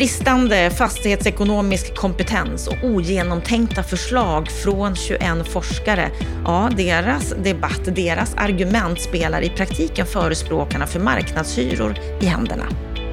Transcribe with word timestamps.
Bristande 0.00 0.70
fastighetsekonomisk 0.70 1.96
kompetens 1.96 2.68
och 2.68 2.84
ogenomtänkta 2.84 3.82
förslag 3.82 4.48
från 4.50 4.96
21 4.96 5.48
forskare. 5.48 6.10
Ja, 6.44 6.70
deras 6.76 7.34
debatt, 7.42 7.80
deras 7.84 8.34
argument 8.34 9.00
spelar 9.00 9.42
i 9.42 9.48
praktiken 9.48 10.06
förespråkarna 10.06 10.86
för 10.86 11.00
marknadshyror 11.00 11.94
i 12.20 12.26
händerna. 12.26 12.64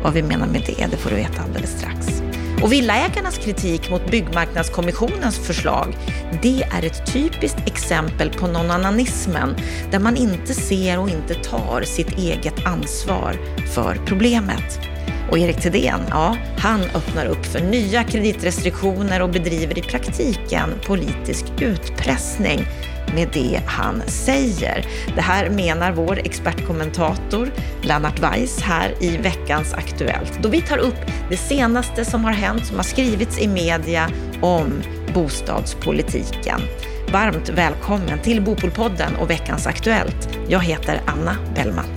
Vad 0.04 0.14
vi 0.14 0.24
menar 0.24 0.48
med 0.48 0.64
det, 0.66 0.88
det 0.92 0.98
får 0.98 1.10
du 1.10 1.16
veta 1.16 1.42
alldeles 1.42 1.72
strax. 1.72 2.22
Och 2.64 2.72
Villaägarnas 2.72 3.38
kritik 3.38 3.90
mot 3.90 4.12
Byggmarknadskommissionens 4.12 5.38
förslag, 5.38 5.98
det 6.42 6.64
är 6.64 6.86
ett 6.86 7.14
typiskt 7.14 7.68
exempel 7.68 8.30
på 8.30 8.48
nånannanismen, 8.48 9.56
där 9.92 10.00
man 10.00 10.16
inte 10.16 10.54
ser 10.54 11.00
och 11.00 11.10
inte 11.10 11.34
tar 11.34 11.82
sitt 11.82 12.18
eget 12.18 12.66
ansvar 12.66 13.36
för 13.74 14.02
problemet. 14.06 14.97
Och 15.30 15.38
Erik 15.38 15.62
Thedéen, 15.62 16.02
ja, 16.10 16.38
han 16.58 16.82
öppnar 16.82 17.26
upp 17.26 17.46
för 17.46 17.60
nya 17.60 18.04
kreditrestriktioner 18.04 19.22
och 19.22 19.30
bedriver 19.30 19.78
i 19.78 19.82
praktiken 19.82 20.70
politisk 20.86 21.46
utpressning 21.62 22.66
med 23.16 23.30
det 23.34 23.62
han 23.66 24.02
säger. 24.08 24.86
Det 25.16 25.22
här 25.22 25.50
menar 25.50 25.92
vår 25.92 26.20
expertkommentator 26.20 27.52
Lennart 27.82 28.20
Weiss 28.20 28.62
här 28.62 28.94
i 29.00 29.18
veckans 29.18 29.74
Aktuellt, 29.74 30.40
då 30.42 30.50
vi 30.50 30.62
tar 30.62 30.78
upp 30.78 31.06
det 31.30 31.38
senaste 31.38 32.06
som 32.06 32.24
har 32.24 32.32
hänt, 32.32 32.66
som 32.66 32.76
har 32.76 32.84
skrivits 32.84 33.40
i 33.40 33.48
media 33.48 34.10
om 34.42 34.82
bostadspolitiken. 35.14 36.62
Varmt 37.12 37.50
välkommen 37.50 38.20
till 38.20 38.42
Bopolpodden 38.42 39.16
och 39.16 39.30
veckans 39.30 39.68
Aktuellt. 39.68 40.30
Jag 40.48 40.60
heter 40.60 41.02
Anna 41.06 41.36
Bellman. 41.56 41.97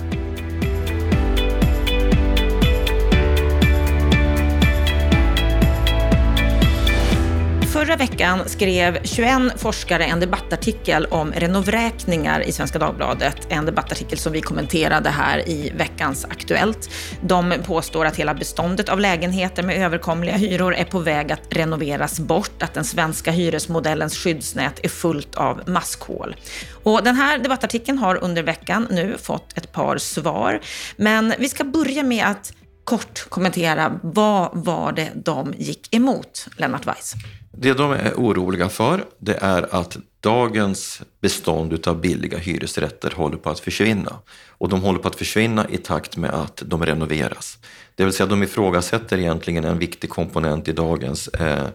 Förra 7.81 7.95
veckan 7.95 8.49
skrev 8.49 9.03
21 9.03 9.31
forskare 9.55 10.05
en 10.05 10.19
debattartikel 10.19 11.05
om 11.05 11.31
renovräkningar 11.31 12.41
i 12.41 12.51
Svenska 12.51 12.79
Dagbladet. 12.79 13.47
En 13.49 13.65
debattartikel 13.65 14.17
som 14.17 14.33
vi 14.33 14.41
kommenterade 14.41 15.09
här 15.09 15.49
i 15.49 15.71
veckans 15.75 16.25
Aktuellt. 16.25 16.89
De 17.21 17.53
påstår 17.65 18.05
att 18.05 18.15
hela 18.15 18.33
beståndet 18.33 18.89
av 18.89 18.99
lägenheter 18.99 19.63
med 19.63 19.77
överkomliga 19.77 20.35
hyror 20.35 20.73
är 20.73 20.85
på 20.85 20.99
väg 20.99 21.31
att 21.31 21.41
renoveras 21.49 22.19
bort, 22.19 22.63
att 22.63 22.73
den 22.73 22.85
svenska 22.85 23.31
hyresmodellens 23.31 24.17
skyddsnät 24.17 24.79
är 24.83 24.89
fullt 24.89 25.35
av 25.35 25.61
maskhål. 25.69 26.35
Och 26.83 27.03
den 27.03 27.15
här 27.15 27.37
debattartikeln 27.37 27.97
har 27.97 28.23
under 28.23 28.43
veckan 28.43 28.87
nu 28.91 29.17
fått 29.21 29.57
ett 29.57 29.71
par 29.71 29.97
svar. 29.97 30.59
Men 30.95 31.33
vi 31.39 31.49
ska 31.49 31.63
börja 31.63 32.03
med 32.03 32.25
att 32.25 32.53
kort 32.83 33.29
kommentera 33.29 33.99
vad 34.03 34.49
var 34.53 34.91
det 34.91 35.11
de 35.15 35.53
gick 35.57 35.95
emot, 35.95 36.47
Lennart 36.57 36.87
Weiss? 36.87 37.15
Det 37.63 37.73
de 37.73 37.91
är 37.91 38.13
oroliga 38.13 38.69
för 38.69 39.05
det 39.17 39.37
är 39.41 39.75
att 39.75 39.97
dagens 40.19 41.01
bestånd 41.19 41.87
av 41.87 42.01
billiga 42.01 42.37
hyresrätter 42.37 43.13
håller 43.15 43.37
på 43.37 43.49
att 43.49 43.59
försvinna. 43.59 44.19
Och 44.47 44.69
de 44.69 44.81
håller 44.81 44.99
på 44.99 45.07
att 45.07 45.15
försvinna 45.15 45.69
i 45.69 45.77
takt 45.77 46.17
med 46.17 46.29
att 46.29 46.63
de 46.65 46.85
renoveras. 46.85 47.57
Det 47.95 48.03
vill 48.03 48.13
säga 48.13 48.27
de 48.27 48.43
ifrågasätter 48.43 49.17
egentligen 49.17 49.65
en 49.65 49.79
viktig 49.79 50.09
komponent 50.09 50.67
i 50.67 50.71
dagens 50.71 51.27
eh, 51.27 51.65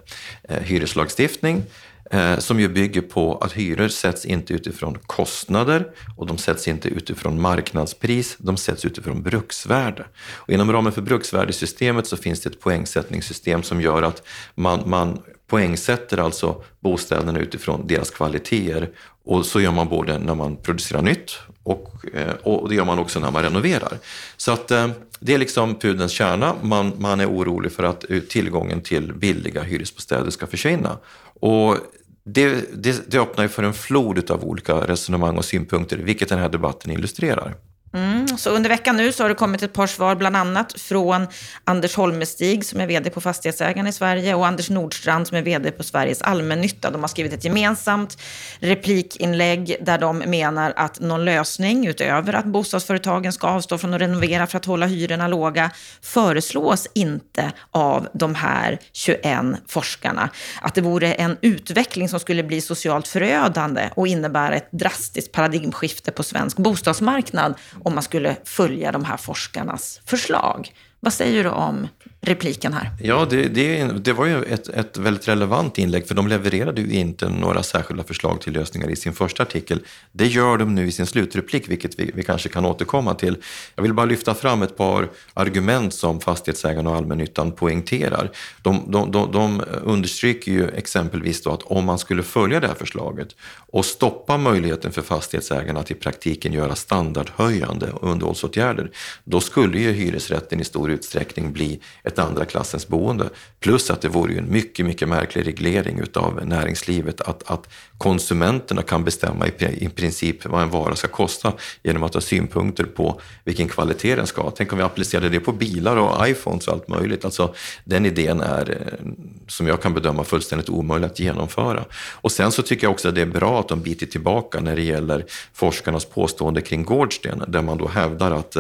eh 0.49 0.63
hyreslagstiftning 0.63 1.63
Eh, 2.11 2.39
som 2.39 2.61
ju 2.61 2.69
bygger 2.69 3.01
på 3.01 3.39
att 3.39 3.53
hyror 3.53 3.89
sätts 3.89 4.25
inte 4.25 4.55
utifrån 4.55 4.99
kostnader 5.07 5.87
och 6.17 6.27
de 6.27 6.39
sätts 6.39 6.69
inte 6.69 6.89
utifrån 6.89 7.41
marknadspris, 7.41 8.37
de 8.39 8.57
sätts 8.57 8.85
utifrån 8.85 9.23
bruksvärde. 9.23 10.05
Och 10.35 10.51
inom 10.51 10.73
ramen 10.73 10.93
för 10.93 11.03
bruksvärdesystemet 11.03 12.07
så 12.07 12.17
finns 12.17 12.41
det 12.41 12.51
ett 12.51 12.61
poängsättningssystem 12.61 13.63
som 13.63 13.81
gör 13.81 14.03
att 14.03 14.23
man, 14.55 14.83
man 14.87 15.19
poängsätter 15.47 16.19
alltså 16.19 16.63
bostäderna 16.81 17.39
utifrån 17.39 17.87
deras 17.87 18.11
kvaliteter. 18.11 18.91
Och 19.25 19.47
så 19.47 19.61
gör 19.61 19.73
man 19.73 19.89
både 19.89 20.19
när 20.19 20.35
man 20.35 20.57
producerar 20.57 21.03
nytt 21.03 21.39
och, 21.63 22.15
eh, 22.15 22.35
och 22.43 22.69
det 22.69 22.75
gör 22.75 22.85
man 22.85 22.99
också 22.99 23.21
när 23.21 23.31
man 23.31 23.43
renoverar. 23.43 23.99
Så 24.37 24.53
att 24.53 24.71
eh, 24.71 24.89
det 25.21 25.35
är 25.35 25.39
liksom 25.39 25.75
pudelns 25.75 26.13
kärna. 26.13 26.55
Man, 26.63 26.93
man 26.99 27.21
är 27.21 27.31
orolig 27.31 27.73
för 27.73 27.83
att 27.83 28.05
tillgången 28.29 28.81
till 28.81 29.13
billiga 29.13 29.63
hyresbostäder 29.63 30.31
ska 30.31 30.47
försvinna. 30.47 30.99
Och 31.41 31.77
det, 32.25 32.65
det, 32.83 33.11
det 33.11 33.19
öppnar 33.19 33.45
ju 33.45 33.49
för 33.49 33.63
en 33.63 33.75
flod 33.75 34.31
av 34.31 34.45
olika 34.45 34.75
resonemang 34.75 35.37
och 35.37 35.45
synpunkter, 35.45 35.97
vilket 35.97 36.29
den 36.29 36.39
här 36.39 36.49
debatten 36.49 36.93
illustrerar. 36.93 37.55
Mm, 37.95 38.29
så 38.29 38.51
under 38.51 38.71
veckan 38.71 38.97
nu 38.97 39.13
så 39.13 39.25
har 39.25 39.29
det 39.29 39.35
kommit 39.35 39.63
ett 39.63 39.73
par 39.73 39.87
svar, 39.87 40.15
bland 40.15 40.37
annat 40.37 40.81
från 40.81 41.27
Anders 41.65 41.97
Holmestig 41.97 42.65
som 42.65 42.81
är 42.81 42.87
vd 42.87 43.11
på 43.11 43.21
Fastighetsägarna 43.21 43.89
i 43.89 43.93
Sverige 43.93 44.35
och 44.35 44.47
Anders 44.47 44.71
Nordstrand 44.71 45.27
som 45.27 45.37
är 45.37 45.43
vd 45.43 45.71
på 45.71 45.83
Sveriges 45.83 46.23
Allmännytta. 46.23 46.91
De 46.91 47.01
har 47.01 47.09
skrivit 47.09 47.33
ett 47.33 47.45
gemensamt 47.45 48.19
replikinlägg 48.59 49.77
där 49.81 49.99
de 49.99 50.19
menar 50.19 50.73
att 50.77 51.01
någon 51.01 51.25
lösning 51.25 51.87
utöver 51.87 52.33
att 52.33 52.45
bostadsföretagen 52.45 53.33
ska 53.33 53.47
avstå 53.47 53.79
från 53.79 53.95
att 53.95 54.01
renovera 54.01 54.47
för 54.47 54.57
att 54.59 54.65
hålla 54.65 54.87
hyrorna 54.87 55.29
låga 55.29 55.71
föreslås 56.03 56.89
inte 56.95 57.53
av 57.71 58.09
de 58.13 58.35
här 58.35 58.79
21 58.93 59.23
forskarna. 59.67 60.31
Att 60.61 60.75
det 60.75 60.81
vore 60.81 61.13
en 61.13 61.37
utveckling 61.41 62.09
som 62.09 62.21
skulle 62.21 62.43
bli 62.43 62.61
socialt 62.61 63.09
förödande 63.09 63.91
och 63.95 64.07
innebära 64.07 64.55
ett 64.55 64.69
drastiskt 64.71 65.33
paradigmskifte 65.33 66.13
på 66.13 66.23
svensk 66.23 66.57
bostadsmarknad 66.57 67.55
om 67.85 67.95
man 67.95 68.03
skulle 68.03 68.37
följa 68.45 68.93
de 68.93 69.05
här 69.05 69.17
forskarnas 69.17 70.01
förslag. 70.05 70.73
Vad 71.01 71.13
säger 71.13 71.45
du 71.45 71.51
om 71.51 71.89
repliken 72.21 72.73
här? 72.73 72.91
Ja, 73.01 73.27
det, 73.31 73.49
det, 73.49 73.83
det 73.83 74.13
var 74.13 74.27
ju 74.27 74.43
ett, 74.43 74.69
ett, 74.69 74.97
väldigt 74.97 75.29
relevant 75.29 75.79
inlägg, 75.79 76.09
för 76.09 76.15
de 76.15 76.29
levererade 76.29 76.81
ju 76.81 76.93
inte 76.93 77.29
några 77.29 77.63
särskilda 77.63 78.05
förslag 78.05 78.41
till 78.41 78.53
lösningar 78.53 78.91
i 78.91 78.97
sin 78.97 79.13
första 79.13 79.43
artikel. 79.43 79.81
Det 80.13 80.27
gör 80.27 80.59
de 80.59 80.75
nu 80.75 80.87
i 80.87 80.93
sin 80.93 81.07
slutreplik, 81.07 81.69
vilket 81.69 81.99
vi, 81.99 82.11
vi 82.15 82.23
kanske 82.23 82.49
kan 82.49 82.65
återkomma 82.65 83.15
till. 83.15 83.37
Jag 83.75 83.83
vill 83.83 83.95
bara 83.95 84.07
lyfta 84.07 84.35
fram 84.35 84.63
ett 84.63 84.77
par 84.77 85.09
argument 85.35 85.95
som 85.95 86.21
fastighetsägarna 86.21 86.91
och 86.91 86.97
allmännyttan 86.97 87.53
poängterar. 87.53 88.31
De, 88.63 88.85
de, 88.89 89.11
de, 89.11 89.33
de 89.33 89.63
understryker 89.83 90.53
ju 90.53 90.69
exempelvis 90.69 91.43
då 91.43 91.51
att 91.51 91.63
om 91.63 91.85
man 91.85 91.99
skulle 91.99 92.23
följa 92.23 92.61
det 92.61 92.67
här 92.67 92.75
förslaget 92.75 93.29
och 93.73 93.85
stoppa 93.85 94.37
möjligheten 94.39 94.93
för 94.93 95.03
fastighetsägarna 95.03 95.81
att 95.81 95.91
i 95.91 95.95
praktiken 95.95 96.53
göra 96.53 96.75
standardhöjande 96.75 97.87
underhållsåtgärder, 98.01 98.91
då 99.25 99.41
skulle 99.41 99.79
ju 99.79 99.93
hyresrätten 99.93 100.61
i 100.61 100.65
stor 100.65 100.86
utsträckning 100.91 101.53
bli 101.53 101.81
ett 102.05 102.19
andra 102.19 102.45
klassens 102.45 102.89
boende. 102.89 103.31
Plus 103.61 103.91
att 103.91 104.01
det 104.01 104.09
vore 104.09 104.33
ju 104.33 104.39
en 104.39 104.53
mycket, 104.53 104.87
mycket 104.87 105.09
märklig 105.09 105.47
reglering 105.47 105.99
utav 105.99 106.47
näringslivet 106.47 107.21
att, 107.21 107.51
att 107.51 107.69
konsumenterna 107.99 108.83
kan 108.83 109.05
bestämma 109.05 109.47
i, 109.47 109.53
i 109.85 109.89
princip 109.89 110.47
vad 110.47 110.63
en 110.63 110.71
vara 110.71 110.97
ska 110.97 111.09
kosta 111.09 111.53
genom 111.83 112.03
att 112.03 112.15
ha 112.15 112.21
synpunkter 112.21 112.85
på 112.85 113.21
vilken 113.45 113.69
kvalitet 113.69 114.15
den 114.15 114.27
ska 114.27 114.43
ha. 114.43 114.51
Tänk 114.51 114.73
om 114.73 114.79
vi 114.79 114.85
applicerade 114.85 115.29
det 115.29 115.41
på 115.41 115.53
bilar 115.53 115.97
och 115.97 116.29
iPhones 116.29 116.69
och 116.69 116.75
allt 116.75 116.89
möjligt. 116.89 117.25
Alltså, 117.25 117.55
den 117.85 118.07
idén 118.07 118.41
är, 118.41 118.71
eh, 118.71 119.09
som 119.49 119.67
jag 119.67 119.83
kan 119.83 119.95
bedöma, 119.95 120.25
fullständigt 120.25 120.69
omöjlig 120.69 121.07
att 121.07 121.21
genomföra. 121.21 121.85
Och 121.95 122.33
sen 122.33 122.53
så 122.53 122.63
tycker 122.63 122.87
jag 122.87 122.93
också 122.93 123.09
att 123.09 123.15
det 123.15 123.23
är 123.23 123.27
bra 123.27 123.61
att 123.61 123.69
de 123.69 123.81
biter 123.81 124.07
tillbaka 124.07 124.61
när 124.61 124.77
det 124.77 124.83
gäller 124.83 125.25
forskarnas 125.53 126.05
påstående 126.05 126.61
kring 126.61 126.85
Gårdsten, 126.85 127.45
där 127.49 127.63
man 127.63 127.79
då 127.79 127.89
hävdar 127.89 128.31
att, 128.31 128.57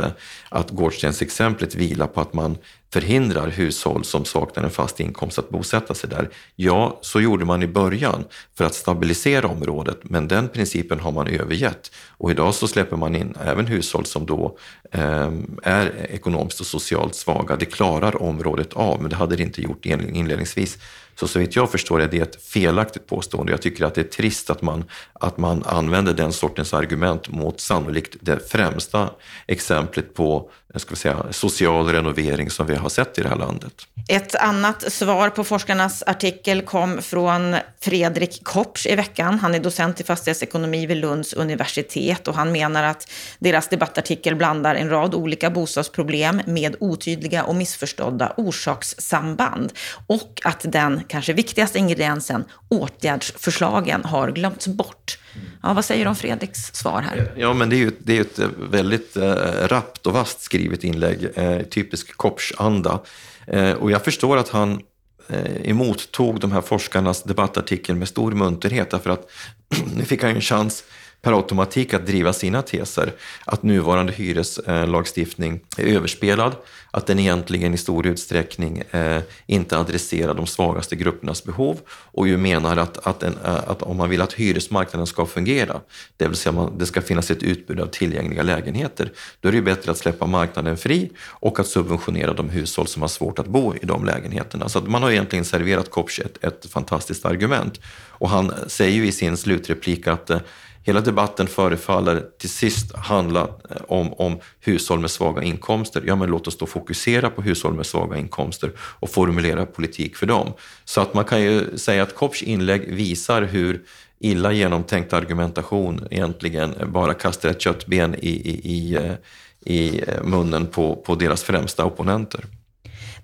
att 0.49 0.67
att 0.67 0.77
Gårdstensexemplet 0.77 1.75
vilar 1.75 2.07
på 2.07 2.21
att 2.21 2.33
man 2.33 2.59
förhindrar 2.93 3.49
hushåll 3.49 4.05
som 4.05 4.25
saknar 4.25 4.65
en 4.65 4.71
fast 4.71 5.01
inkomst 5.01 5.39
att 5.39 5.49
bosätta 5.49 5.95
sig 5.95 6.11
där. 6.11 6.31
Ja, 6.57 6.99
så 7.03 7.21
gjorde 7.21 7.45
man 7.45 7.63
i 7.63 7.67
början 7.67 8.25
för 8.55 8.65
att 8.65 8.75
stabilisera 8.75 9.49
området, 9.49 9.99
men 10.03 10.29
den 10.29 10.49
principen 10.49 11.01
har 11.01 11.13
man 11.13 11.27
övergett. 11.27 11.91
Och 12.09 12.31
idag 12.31 12.55
så 12.55 12.69
släpper 12.69 12.97
man 12.97 13.15
in 13.17 13.35
även 13.45 13.67
hushåll 13.67 14.05
som 14.05 14.27
då 14.27 14.59
eh, 14.93 15.33
är 15.63 16.07
ekonomiskt 16.11 16.61
och 16.61 16.67
socialt 16.67 17.15
svaga. 17.15 17.57
Det 17.57 17.67
klarar 17.67 18.23
området 18.23 18.73
av, 18.73 19.01
men 19.01 19.11
det 19.11 19.17
hade 19.17 19.37
det 19.37 19.43
inte 19.43 19.63
gjort 19.63 19.87
inledningsvis. 19.87 20.79
Så 21.19 21.29
så 21.29 21.39
vitt 21.39 21.57
jag 21.57 21.71
förstår 21.71 22.03
är 22.03 22.09
det 22.09 22.19
ett 22.19 22.43
felaktigt 22.43 23.07
påstående. 23.07 23.53
Jag 23.53 23.63
tycker 23.63 23.85
att 23.85 23.95
det 23.95 24.01
är 24.01 24.05
trist 24.05 24.51
att 24.51 24.63
man, 24.63 24.85
att 25.13 25.39
man 25.39 25.63
använder 25.67 26.13
den 26.13 26.33
sortens 26.33 26.75
argument 26.75 27.29
mot 27.29 27.61
sannolikt 27.61 28.17
det 28.21 28.51
främsta 28.51 29.11
exemplet 29.47 30.15
på 30.15 30.51
ska 30.79 30.91
vi 30.91 30.97
säga, 30.97 31.27
social 31.31 31.89
renovering 31.89 32.51
som 32.51 32.67
vi 32.67 32.75
har 32.75 32.89
sett 32.89 33.19
i 33.19 33.23
det 33.23 33.29
här 33.29 33.37
landet. 33.37 33.73
Ett 34.09 34.35
annat 34.35 34.93
svar 34.93 35.31
på 35.31 35.45
forskarnas 35.45 36.03
artikel 36.07 36.63
kom 36.63 37.03
från 37.03 37.57
Fredrik 37.81 38.41
Kopsch 38.45 38.87
i 38.87 38.95
veckan. 38.95 39.39
Han 39.39 39.55
är 39.55 39.61
docent 39.61 40.01
i 40.01 40.05
fastighetsekonomi 40.05 40.87
vid 40.87 40.97
Lunds 40.97 41.33
universitet 41.33 42.29
och 42.29 42.35
han 42.35 42.53
menar 42.53 42.85
att 42.85 43.11
deras 43.39 43.69
debattartikel 43.69 44.37
blandar 44.37 44.75
en 44.75 44.91
rad 44.91 45.15
olika 45.15 45.51
bostadsproblem 45.51 46.41
med 46.47 46.77
otydliga 46.81 47.45
och 47.45 47.55
missförstådda 47.55 48.33
orsakssamband 48.37 49.73
och 50.07 50.41
att 50.45 50.61
den 50.63 51.05
kanske 51.09 51.33
viktigaste 51.33 51.79
ingrediensen, 51.79 52.45
åtgärdsförslagen, 52.69 54.05
har 54.05 54.33
glömts 54.33 54.69
bort. 54.69 55.19
Ja, 55.63 55.73
vad 55.73 55.85
säger 55.85 56.05
du 56.05 56.09
om 56.09 56.17
Fredriks 56.17 56.75
svar 56.75 57.03
här? 57.03 57.33
Ja, 57.37 57.55
men 57.55 57.71
det 57.71 57.77
är 57.77 57.79
ju, 57.79 57.91
det 57.99 58.17
är 58.17 58.21
ett 58.21 58.39
eh, 58.39 58.49
väldigt 58.71 59.17
eh, 59.17 59.35
rappt 59.69 60.07
och 60.07 60.13
vasst 60.13 60.41
skrivet 60.41 60.85
inlägg, 60.85 61.29
eh, 61.35 61.63
typisk 61.63 62.17
kopsanda. 62.17 63.01
Eh, 63.47 63.73
och 63.73 63.91
jag 63.91 64.05
förstår 64.05 64.37
att 64.37 64.49
han 64.49 64.81
eh, 65.29 65.71
emottog 65.71 66.41
de 66.41 66.53
här 66.53 66.61
forskarnas 66.61 67.23
debattartikel 67.23 67.97
med 67.97 68.09
stor 68.09 68.33
munterhet, 68.33 68.91
därför 68.91 69.11
att 69.11 69.31
nu 69.97 70.05
fick 70.05 70.23
han 70.23 70.31
ju 70.31 70.37
en 70.37 70.43
chans 70.43 70.85
per 71.23 71.33
automatik 71.33 71.95
att 71.95 72.07
driva 72.07 72.33
sina 72.33 72.63
teser. 72.63 73.13
Att 73.45 73.63
nuvarande 73.63 74.13
hyreslagstiftning 74.13 75.61
är 75.77 75.85
överspelad, 75.85 76.53
att 76.91 77.07
den 77.07 77.19
egentligen 77.19 77.75
i 77.75 77.77
stor 77.77 78.07
utsträckning 78.07 78.83
eh, 78.91 79.21
inte 79.47 79.79
adresserar 79.79 80.35
de 80.35 80.47
svagaste 80.47 80.97
gruppernas 80.97 81.45
behov 81.45 81.81
och 81.89 82.29
ju 82.29 82.37
menar 82.37 82.77
att, 82.77 83.07
att, 83.07 83.23
en, 83.23 83.39
eh, 83.45 83.55
att, 83.55 83.83
om 83.83 83.97
man 83.97 84.11
vill 84.11 84.23
att 84.23 84.33
hyresmarknaden 84.33 85.07
ska 85.07 85.27
fungera, 85.27 85.81
det 86.17 86.29
vill 86.29 86.37
säga 86.37 86.53
man, 86.53 86.79
det 86.79 86.87
ska 86.87 87.03
finnas 87.03 87.31
ett 87.31 87.43
utbud 87.43 87.81
av 87.81 87.87
tillgängliga 87.87 88.43
lägenheter, 88.43 89.13
då 89.41 89.49
är 89.49 89.53
det 89.53 89.59
ju 89.59 89.65
bättre 89.65 89.91
att 89.91 89.99
släppa 89.99 90.27
marknaden 90.27 90.77
fri 90.77 91.11
och 91.25 91.61
att 91.61 91.67
subventionera 91.67 92.33
de 92.33 92.49
hushåll 92.49 92.87
som 92.87 93.03
har 93.03 93.09
svårt 93.09 93.39
att 93.39 93.47
bo 93.47 93.75
i 93.75 93.87
de 93.87 94.05
lägenheterna. 94.05 94.69
Så 94.69 94.81
man 94.81 95.03
har 95.03 95.11
egentligen 95.11 95.45
serverat 95.45 95.91
Kopsch 95.91 96.21
ett, 96.21 96.45
ett 96.45 96.67
fantastiskt 96.71 97.25
argument. 97.25 97.81
Och 98.19 98.29
han 98.29 98.53
säger 98.67 98.97
ju 98.97 99.07
i 99.07 99.13
sin 99.13 99.37
slutreplik 99.37 100.07
att 100.07 100.31
eh, 100.31 100.39
Hela 100.87 101.01
debatten 101.01 101.47
förefaller 101.47 102.25
till 102.39 102.51
sist 102.51 102.97
handla 102.97 103.41
eh, 103.41 103.77
om, 103.89 104.13
om 104.13 104.39
hushåll 104.61 105.01
med 105.01 105.11
svaga 105.11 105.43
inkomster. 105.43 106.03
Ja, 106.07 106.17
men 106.17 106.29
låt 106.29 106.47
oss 106.47 106.59
då 106.59 106.67
fokusera 106.67 107.31
på 107.31 107.43
hushåll 107.43 107.75
med 107.75 107.87
svaga 107.87 108.17
inkomster 108.17 108.73
och 108.79 109.11
formulera 109.11 109.67
politik 109.67 110.17
för 110.17 110.27
dem. 110.27 110.53
Så 110.85 111.01
att 111.01 111.15
man 111.15 111.25
kan 111.25 111.43
ju 111.43 111.79
säga 111.79 112.03
att 112.03 112.15
Kopps 112.15 112.43
inlägg 112.43 112.95
visar 112.95 113.43
hur 113.43 113.83
illa 114.19 114.53
genomtänkt 114.53 115.13
argumentation 115.13 116.07
egentligen 116.11 116.75
bara 116.87 117.15
kastar 117.15 117.49
ett 117.49 117.61
köttben 117.61 118.15
i, 118.15 118.31
i, 118.31 118.61
i, 118.73 118.95
eh, 118.95 119.15
i 119.61 120.03
eh, 120.09 120.23
munnen 120.25 120.67
på, 120.67 120.97
på 120.97 121.15
deras 121.15 121.43
främsta 121.43 121.85
opponenter. 121.85 122.45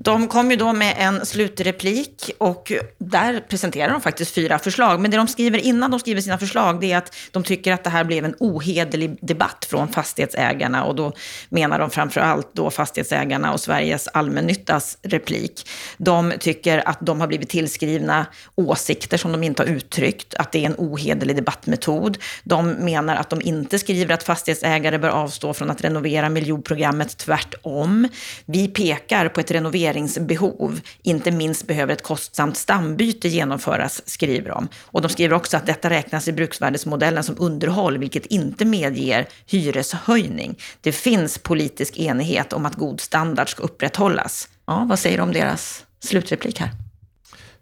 De 0.05 0.29
kom 0.29 0.51
ju 0.51 0.57
då 0.57 0.73
med 0.73 0.95
en 0.99 1.27
slutreplik 1.27 2.31
och 2.39 2.73
där 2.99 3.41
presenterar 3.49 3.93
de 3.93 4.01
faktiskt 4.01 4.35
fyra 4.35 4.59
förslag. 4.59 5.01
Men 5.01 5.11
det 5.11 5.17
de 5.17 5.29
skriver 5.29 5.59
innan 5.59 5.91
de 5.91 6.01
skriver 6.01 6.21
sina 6.21 6.39
förslag 6.39 6.81
det 6.81 6.93
är 6.93 6.99
att 6.99 7.15
de 7.31 7.43
tycker 7.43 7.73
att 7.73 7.85
det 7.85 7.91
här 7.91 8.05
blev 8.05 8.25
en 8.25 8.35
ohederlig 8.39 9.19
debatt 9.21 9.67
från 9.71 9.89
fastighetsägarna 9.89 10.85
och 10.85 10.95
då 10.95 11.13
menar 11.49 11.79
de 11.79 11.91
framför 11.91 12.21
allt 12.21 12.51
då 12.53 12.71
fastighetsägarna 12.71 13.53
och 13.53 13.61
Sveriges 13.61 14.09
allmännyttas 14.09 14.99
replik. 15.03 15.69
De 15.97 16.33
tycker 16.41 16.89
att 16.89 16.99
de 17.01 17.21
har 17.21 17.27
blivit 17.27 17.49
tillskrivna 17.49 18.27
åsikter 18.55 19.17
som 19.17 19.33
de 19.33 19.43
inte 19.43 19.63
har 19.63 19.69
uttryckt, 19.69 20.35
att 20.35 20.53
det 20.53 20.59
är 20.65 20.67
en 20.67 20.77
ohederlig 20.79 21.37
debattmetod. 21.37 22.19
De 22.45 22.71
menar 22.71 23.17
att 23.17 23.31
de 23.31 23.41
inte 23.41 23.79
skriver 23.79 24.15
att 24.15 24.23
fastighetsägare 24.23 24.99
bör 24.99 25.09
avstå 25.09 25.55
från 25.55 25.71
att 25.71 25.81
renovera 25.81 26.29
miljonprogrammet, 26.29 27.17
tvärtom. 27.17 28.09
Vi 28.47 28.69
pekar 28.69 29.29
på 29.29 29.41
ett 29.41 29.51
renovering 29.51 29.92
renoveringsbehov. 29.93 30.81
Inte 31.03 31.31
minst 31.31 31.67
behöver 31.67 31.93
ett 31.93 32.03
kostsamt 32.03 32.57
stambyte 32.57 33.29
genomföras, 33.29 34.03
skriver 34.07 34.51
de. 34.51 34.69
Och 34.83 35.03
de 35.03 35.09
skriver 35.09 35.35
också 35.35 35.57
att 35.57 35.67
detta 35.67 35.91
räknas 35.91 36.29
i 36.29 36.33
bruksvärdesmodellen 36.33 37.25
som 37.25 37.37
underhåll, 37.39 37.99
vilket 37.99 38.27
inte 38.27 38.65
medger 38.65 39.29
hyreshöjning. 39.47 40.59
Det 40.81 40.93
finns 40.93 41.39
politisk 41.39 41.99
enighet 41.99 42.53
om 42.53 42.67
att 42.67 42.75
god 42.75 43.01
standard 43.01 43.49
ska 43.49 43.63
upprätthållas. 43.63 44.49
Ja, 44.67 44.87
vad 44.89 44.99
säger 44.99 45.17
du 45.17 45.23
om 45.23 45.33
deras 45.33 45.85
slutreplik 46.01 46.61
här? 46.61 46.82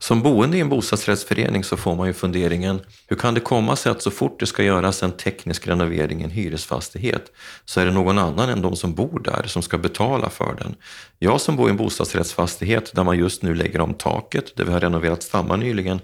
Som 0.02 0.22
boende 0.22 0.56
i 0.56 0.60
en 0.60 0.68
bostadsrättsförening 0.68 1.64
så 1.64 1.76
får 1.76 1.94
man 1.96 2.06
ju 2.06 2.12
funderingen, 2.12 2.80
hur 3.06 3.16
kan 3.16 3.34
det 3.34 3.40
komma 3.40 3.76
sig 3.76 3.92
att 3.92 4.02
så 4.02 4.10
fort 4.10 4.40
det 4.40 4.46
ska 4.46 4.62
göras 4.62 5.02
en 5.02 5.12
teknisk 5.12 5.66
renovering 5.66 6.20
i 6.20 6.24
en 6.24 6.30
hyresfastighet 6.30 7.32
så 7.64 7.80
är 7.80 7.86
det 7.86 7.92
någon 7.92 8.18
annan 8.18 8.48
än 8.48 8.62
de 8.62 8.76
som 8.76 8.94
bor 8.94 9.20
där 9.24 9.42
som 9.46 9.62
ska 9.62 9.78
betala 9.78 10.30
för 10.30 10.54
den? 10.58 10.74
Jag 11.18 11.40
som 11.40 11.56
bor 11.56 11.68
i 11.68 11.70
en 11.70 11.76
bostadsrättsfastighet 11.76 12.94
där 12.94 13.04
man 13.04 13.18
just 13.18 13.42
nu 13.42 13.54
lägger 13.54 13.80
om 13.80 13.94
taket, 13.94 14.56
där 14.56 14.64
vi 14.64 14.72
har 14.72 14.80
renoverat 14.80 15.22
stammar 15.22 15.56
nyligen, 15.56 16.00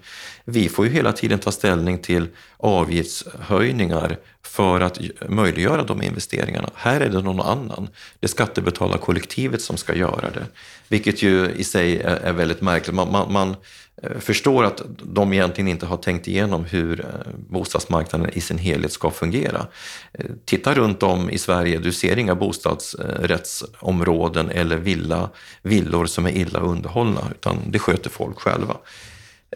vi 0.48 0.68
får 0.68 0.86
ju 0.86 0.92
hela 0.92 1.12
tiden 1.12 1.38
ta 1.38 1.52
ställning 1.52 1.98
till 1.98 2.28
avgiftshöjningar 2.56 4.18
för 4.42 4.80
att 4.80 5.00
möjliggöra 5.28 5.82
de 5.82 6.02
investeringarna. 6.02 6.70
Här 6.74 7.00
är 7.00 7.08
det 7.08 7.22
någon 7.22 7.40
annan. 7.40 7.88
Det 8.20 8.26
är 8.26 8.28
skattebetalarkollektivet 8.28 9.62
som 9.62 9.76
ska 9.76 9.94
göra 9.94 10.30
det. 10.30 10.46
Vilket 10.88 11.22
ju 11.22 11.50
i 11.50 11.64
sig 11.64 12.00
är, 12.00 12.32
väldigt 12.32 12.60
märkligt. 12.60 12.94
Man, 12.94 13.12
man, 13.12 13.32
man, 13.32 13.56
eh, 14.02 14.18
förstår 14.18 14.64
att 14.64 14.82
de 15.02 15.32
egentligen 15.32 15.68
inte 15.68 15.86
har 15.86 15.96
tänkt 15.96 16.28
igenom 16.28 16.64
hur 16.64 17.00
eh, 17.00 17.06
bostadsmarknaden 17.48 18.30
i 18.32 18.40
sin 18.40 18.58
helhet 18.58 18.92
ska 18.92 19.10
fungera. 19.10 19.66
Eh, 20.12 20.26
titta 20.44 20.74
runt 20.74 21.02
om 21.02 21.30
i 21.30 21.38
Sverige, 21.38 21.78
du 21.78 21.92
ser 21.92 22.18
inga 22.18 22.34
bostadsrättsområden 22.34 24.50
eller 24.50 24.76
villa, 24.76 25.30
villor 25.62 26.06
som 26.06 26.26
är 26.26 26.30
illa 26.30 26.58
underhållna, 26.58 27.20
utan 27.30 27.58
det 27.66 27.78
sköter 27.78 28.10
folk 28.10 28.38
själva. 28.38 28.76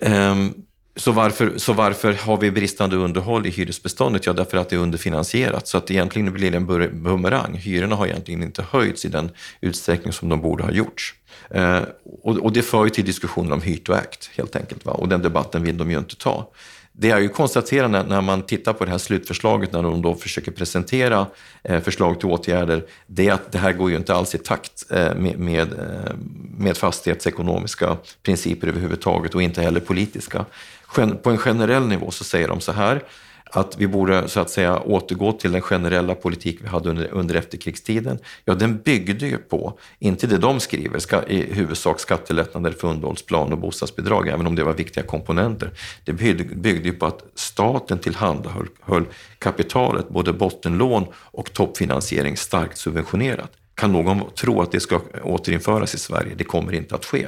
Ehm, 0.00 0.54
så 0.96 1.12
varför, 1.12 1.52
så 1.58 1.72
varför 1.72 2.12
har 2.12 2.36
vi 2.36 2.50
bristande 2.50 2.96
underhåll 2.96 3.46
i 3.46 3.50
hyresbeståndet? 3.50 4.26
Ja, 4.26 4.32
därför 4.32 4.56
att 4.56 4.68
det 4.68 4.76
är 4.76 4.80
underfinansierat. 4.80 5.68
Så 5.68 5.78
att 5.78 5.90
egentligen 5.90 6.32
blir 6.32 6.50
det 6.50 6.56
en 6.56 7.02
bumerang. 7.02 7.54
Hyrorna 7.54 7.96
har 7.96 8.06
egentligen 8.06 8.42
inte 8.42 8.64
höjts 8.70 9.04
i 9.04 9.08
den 9.08 9.30
utsträckning 9.60 10.12
som 10.12 10.28
de 10.28 10.40
borde 10.40 10.64
ha 10.64 10.70
gjorts. 10.70 11.14
Eh, 11.50 11.82
och, 12.22 12.36
och, 12.36 12.52
det 12.52 12.62
för 12.62 12.84
ju 12.84 12.90
till 12.90 13.04
diskussionen 13.04 13.52
om 13.52 13.62
Hyrt 13.62 13.88
och 13.88 13.96
ägt, 13.96 14.30
helt 14.36 14.56
enkelt. 14.56 14.84
Va? 14.84 14.92
Och 14.92 15.08
den 15.08 15.22
debatten 15.22 15.62
vill 15.62 15.78
de 15.78 15.90
ju 15.90 15.98
inte 15.98 16.16
ta. 16.16 16.50
Det 16.92 17.08
jag 17.08 17.22
ju 17.22 17.28
konstaterar 17.28 17.88
när, 17.88 18.04
när 18.04 18.20
man 18.20 18.42
tittar 18.42 18.72
på 18.72 18.84
det 18.84 18.90
här 18.90 18.98
slutförslaget, 18.98 19.72
när 19.72 19.82
de 19.82 20.02
då 20.02 20.14
försöker 20.14 20.52
presentera 20.52 21.26
eh, 21.62 21.80
förslag 21.80 22.20
till 22.20 22.28
åtgärder, 22.28 22.86
det 23.06 23.28
är 23.28 23.32
att 23.32 23.52
det 23.52 23.58
här 23.58 23.72
går 23.72 23.90
ju 23.90 23.96
inte 23.96 24.14
alls 24.14 24.34
i 24.34 24.38
takt 24.38 24.90
eh, 24.90 25.14
med, 25.14 25.38
med, 25.38 25.72
eh, 25.72 26.12
med 26.58 26.76
fastighetsekonomiska 26.76 27.96
principer 28.22 28.68
överhuvudtaget 28.68 29.34
och 29.34 29.42
inte 29.42 29.62
heller 29.62 29.80
politiska. 29.80 30.44
På 31.22 31.30
en 31.30 31.38
generell 31.38 31.86
nivå 31.86 32.10
så 32.10 32.24
säger 32.24 32.48
de 32.48 32.60
så 32.60 32.72
här 32.72 33.02
att 33.52 33.76
vi 33.78 33.86
borde 33.86 34.28
så 34.28 34.40
att 34.40 34.50
säga 34.50 34.80
återgå 34.80 35.32
till 35.32 35.52
den 35.52 35.60
generella 35.60 36.14
politik 36.14 36.58
vi 36.62 36.68
hade 36.68 36.90
under, 36.90 37.08
under 37.12 37.34
efterkrigstiden. 37.34 38.18
Ja, 38.44 38.54
den 38.54 38.78
byggde 38.78 39.26
ju 39.26 39.36
på, 39.36 39.78
inte 39.98 40.26
det 40.26 40.38
de 40.38 40.60
skriver, 40.60 40.98
ska, 40.98 41.22
i 41.22 41.52
huvudsak 41.52 42.00
skattelättnader 42.00 42.72
för 42.72 42.88
underhållsplan 42.88 43.52
och 43.52 43.58
bostadsbidrag, 43.58 44.28
även 44.28 44.46
om 44.46 44.54
det 44.54 44.64
var 44.64 44.72
viktiga 44.72 45.04
komponenter. 45.04 45.70
Det 46.04 46.12
byggde, 46.12 46.44
byggde 46.44 46.88
ju 46.88 46.94
på 46.94 47.06
att 47.06 47.24
staten 47.34 47.98
tillhandahöll 47.98 48.68
kapitalet, 49.38 50.08
både 50.08 50.32
bottenlån 50.32 51.06
och 51.14 51.52
toppfinansiering, 51.52 52.36
starkt 52.36 52.78
subventionerat. 52.78 53.50
Kan 53.74 53.92
någon 53.92 54.30
tro 54.30 54.62
att 54.62 54.72
det 54.72 54.80
ska 54.80 55.00
återinföras 55.22 55.94
i 55.94 55.98
Sverige? 55.98 56.34
Det 56.36 56.44
kommer 56.44 56.72
inte 56.72 56.94
att 56.94 57.04
ske. 57.04 57.26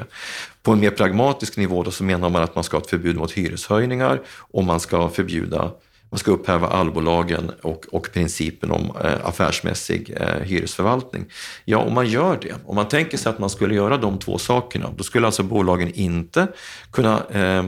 På 0.62 0.72
en 0.72 0.80
mer 0.80 0.90
pragmatisk 0.90 1.56
nivå 1.56 1.82
då 1.82 1.90
så 1.90 2.04
menar 2.04 2.30
man 2.30 2.42
att 2.42 2.54
man 2.54 2.64
ska 2.64 2.76
ha 2.76 2.82
ett 2.82 2.90
förbud 2.90 3.16
mot 3.16 3.32
hyreshöjningar 3.32 4.20
och 4.38 4.64
man 4.64 4.80
ska 4.80 5.08
förbjuda 5.08 5.70
man 6.12 6.18
ska 6.18 6.30
upphäva 6.30 6.66
allbolagen 6.66 7.50
och, 7.62 7.86
och 7.92 8.12
principen 8.12 8.70
om 8.70 8.92
eh, 9.04 9.26
affärsmässig 9.26 10.14
eh, 10.16 10.42
hyresförvaltning. 10.42 11.24
Ja, 11.64 11.78
om 11.78 11.94
man 11.94 12.06
gör 12.06 12.38
det, 12.42 12.54
om 12.66 12.76
man 12.76 12.88
tänker 12.88 13.18
sig 13.18 13.30
att 13.30 13.38
man 13.38 13.50
skulle 13.50 13.74
göra 13.74 13.96
de 13.96 14.18
två 14.18 14.38
sakerna, 14.38 14.90
då 14.96 15.04
skulle 15.04 15.26
alltså 15.26 15.42
bolagen 15.42 15.92
inte 15.94 16.46
kunna 16.90 17.22
eh, 17.30 17.64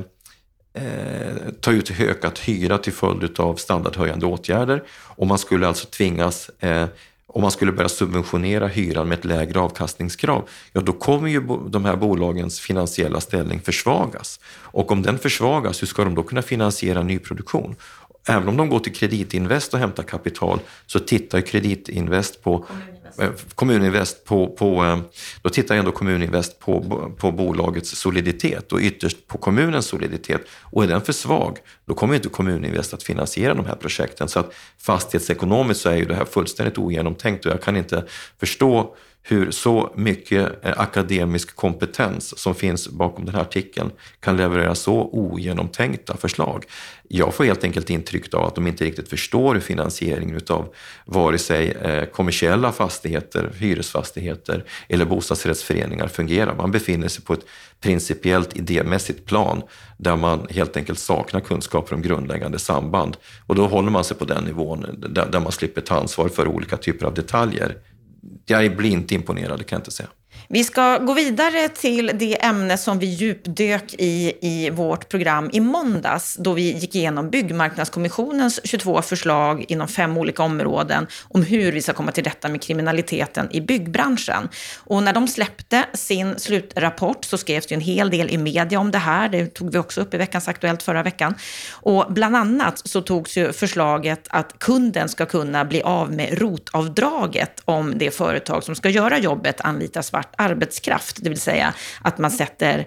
eh, 0.84 1.34
ta 1.60 1.72
ut 1.72 2.00
ökat 2.00 2.38
hyra 2.38 2.78
till 2.78 2.92
följd 2.92 3.40
av 3.40 3.54
standardhöjande 3.54 4.26
åtgärder 4.26 4.82
och 4.90 5.26
man 5.26 5.38
skulle 5.38 5.68
alltså 5.68 5.86
tvingas 5.86 6.50
eh, 6.60 6.86
om 7.34 7.42
man 7.42 7.50
skulle 7.50 7.72
börja 7.72 7.88
subventionera 7.88 8.66
hyran 8.66 9.08
med 9.08 9.18
ett 9.18 9.24
lägre 9.24 9.60
avkastningskrav, 9.60 10.48
ja 10.72 10.80
då 10.80 10.92
kommer 10.92 11.28
ju 11.28 11.40
de 11.68 11.84
här 11.84 11.96
bolagens 11.96 12.60
finansiella 12.60 13.20
ställning 13.20 13.60
försvagas. 13.60 14.40
Och 14.46 14.92
om 14.92 15.02
den 15.02 15.18
försvagas, 15.18 15.82
hur 15.82 15.86
ska 15.86 16.04
de 16.04 16.14
då 16.14 16.22
kunna 16.22 16.42
finansiera 16.42 17.02
nyproduktion? 17.02 17.76
Även 18.28 18.48
om 18.48 18.56
de 18.56 18.68
går 18.68 18.78
till 18.78 18.94
Kreditinvest 18.94 19.74
och 19.74 19.80
hämtar 19.80 20.02
kapital 20.02 20.58
så 20.86 20.98
tittar 20.98 21.38
ju 21.38 21.44
Kreditinvest 21.44 22.42
på 22.42 22.66
Kommuninvest 23.54 24.24
på, 24.24 24.46
på, 24.46 24.84
eh, 24.84 24.98
då 25.42 25.50
tittar 25.50 25.76
ändå 25.76 25.92
Kommuninvest 25.92 26.58
på, 26.58 26.80
på 27.18 27.32
bolagets 27.32 27.90
soliditet 27.90 28.72
och 28.72 28.80
ytterst 28.80 29.26
på 29.26 29.38
kommunens 29.38 29.86
soliditet. 29.86 30.40
Och 30.62 30.84
är 30.84 30.88
den 30.88 31.00
för 31.00 31.12
svag, 31.12 31.58
då 31.84 31.94
kommer 31.94 32.14
inte 32.14 32.28
Kommuninvest 32.28 32.94
att 32.94 33.02
finansiera 33.02 33.54
de 33.54 33.66
här 33.66 33.76
projekten. 33.76 34.28
Så 34.28 34.40
att 34.40 34.54
fastighetsekonomiskt 34.78 35.82
så 35.82 35.88
är 35.88 35.96
ju 35.96 36.04
det 36.04 36.14
här 36.14 36.24
fullständigt 36.24 36.78
ogenomtänkt 36.78 37.46
och 37.46 37.52
jag 37.52 37.62
kan 37.62 37.76
inte 37.76 38.04
förstå 38.40 38.96
hur 39.26 39.50
så 39.50 39.92
mycket 39.96 40.64
eh, 40.64 40.80
akademisk 40.80 41.56
kompetens 41.56 42.38
som 42.38 42.54
finns 42.54 42.88
bakom 42.88 43.24
den 43.24 43.34
här 43.34 43.42
artikeln 43.42 43.90
kan 44.20 44.36
leverera 44.36 44.74
så 44.74 45.08
ogenomtänkta 45.12 46.16
förslag. 46.16 46.64
Jag 47.08 47.34
får 47.34 47.44
helt 47.44 47.64
enkelt 47.64 47.90
intrycket 47.90 48.34
av 48.34 48.44
att 48.44 48.54
de 48.54 48.66
inte 48.66 48.84
riktigt 48.84 49.08
förstår 49.08 49.54
hur 49.54 49.60
finansieringen 49.60 50.40
av 50.48 50.74
vare 51.04 51.38
sig 51.38 51.70
eh, 51.70 52.04
kommersiella 52.04 52.72
fastigheter, 52.72 53.52
hyresfastigheter 53.58 54.64
eller 54.88 55.04
bostadsrättsföreningar 55.04 56.08
fungerar. 56.08 56.54
Man 56.54 56.70
befinner 56.70 57.08
sig 57.08 57.24
på 57.24 57.32
ett 57.32 57.46
principiellt 57.80 58.56
idémässigt 58.56 59.24
plan 59.24 59.62
där 59.96 60.16
man 60.16 60.46
helt 60.50 60.76
enkelt 60.76 60.98
saknar 60.98 61.40
kunskaper 61.40 61.94
om 61.94 62.02
grundläggande 62.02 62.58
samband. 62.58 63.16
Och 63.46 63.54
då 63.54 63.66
håller 63.66 63.90
man 63.90 64.04
sig 64.04 64.16
på 64.16 64.24
den 64.24 64.44
nivån 64.44 64.86
där 65.30 65.40
man 65.40 65.52
slipper 65.52 65.80
ta 65.80 65.94
ansvar 65.94 66.28
för 66.28 66.48
olika 66.48 66.76
typer 66.76 67.06
av 67.06 67.14
detaljer 67.14 67.76
jag 68.46 68.76
blir 68.76 68.90
inte 68.90 69.14
imponerad, 69.14 69.60
det 69.60 69.64
kan 69.64 69.76
jag 69.76 69.80
inte 69.80 69.90
säga. 69.90 70.08
Vi 70.48 70.64
ska 70.64 70.98
gå 70.98 71.12
vidare 71.12 71.68
till 71.68 72.10
det 72.14 72.44
ämne 72.44 72.78
som 72.78 72.98
vi 72.98 73.06
djupdök 73.06 73.94
i 73.98 74.34
i 74.40 74.70
vårt 74.70 75.08
program 75.08 75.50
i 75.52 75.60
måndags 75.60 76.36
då 76.40 76.52
vi 76.52 76.72
gick 76.72 76.94
igenom 76.94 77.30
Byggmarknadskommissionens 77.30 78.60
22 78.64 79.02
förslag 79.02 79.64
inom 79.68 79.88
fem 79.88 80.18
olika 80.18 80.42
områden 80.42 81.06
om 81.28 81.42
hur 81.42 81.72
vi 81.72 81.82
ska 81.82 81.92
komma 81.92 82.12
till 82.12 82.24
rätta 82.24 82.48
med 82.48 82.62
kriminaliteten 82.62 83.48
i 83.50 83.60
byggbranschen. 83.60 84.48
Och 84.78 85.02
när 85.02 85.12
de 85.12 85.28
släppte 85.28 85.84
sin 85.94 86.38
slutrapport 86.38 87.24
så 87.24 87.38
skrevs 87.38 87.66
det 87.66 87.74
en 87.74 87.80
hel 87.80 88.10
del 88.10 88.30
i 88.30 88.38
media 88.38 88.80
om 88.80 88.90
det 88.90 88.98
här. 88.98 89.28
Det 89.28 89.46
tog 89.46 89.72
vi 89.72 89.78
också 89.78 90.00
upp 90.00 90.14
i 90.14 90.16
veckans 90.16 90.48
Aktuellt 90.48 90.82
förra 90.82 91.02
veckan. 91.02 91.34
Och 91.72 92.06
bland 92.08 92.36
annat 92.36 92.88
så 92.88 93.00
togs 93.00 93.36
ju 93.36 93.52
förslaget 93.52 94.26
att 94.30 94.58
kunden 94.58 95.08
ska 95.08 95.26
kunna 95.26 95.64
bli 95.64 95.82
av 95.82 96.12
med 96.12 96.38
rotavdraget 96.38 97.62
om 97.64 97.98
det 97.98 98.10
företag 98.10 98.64
som 98.64 98.74
ska 98.74 98.88
göra 98.88 99.18
jobbet 99.18 99.60
anlitar 99.60 100.02
svart 100.02 100.33
arbetskraft, 100.38 101.18
det 101.20 101.28
vill 101.28 101.40
säga 101.40 101.74
att 102.00 102.18
man 102.18 102.30
sätter 102.30 102.86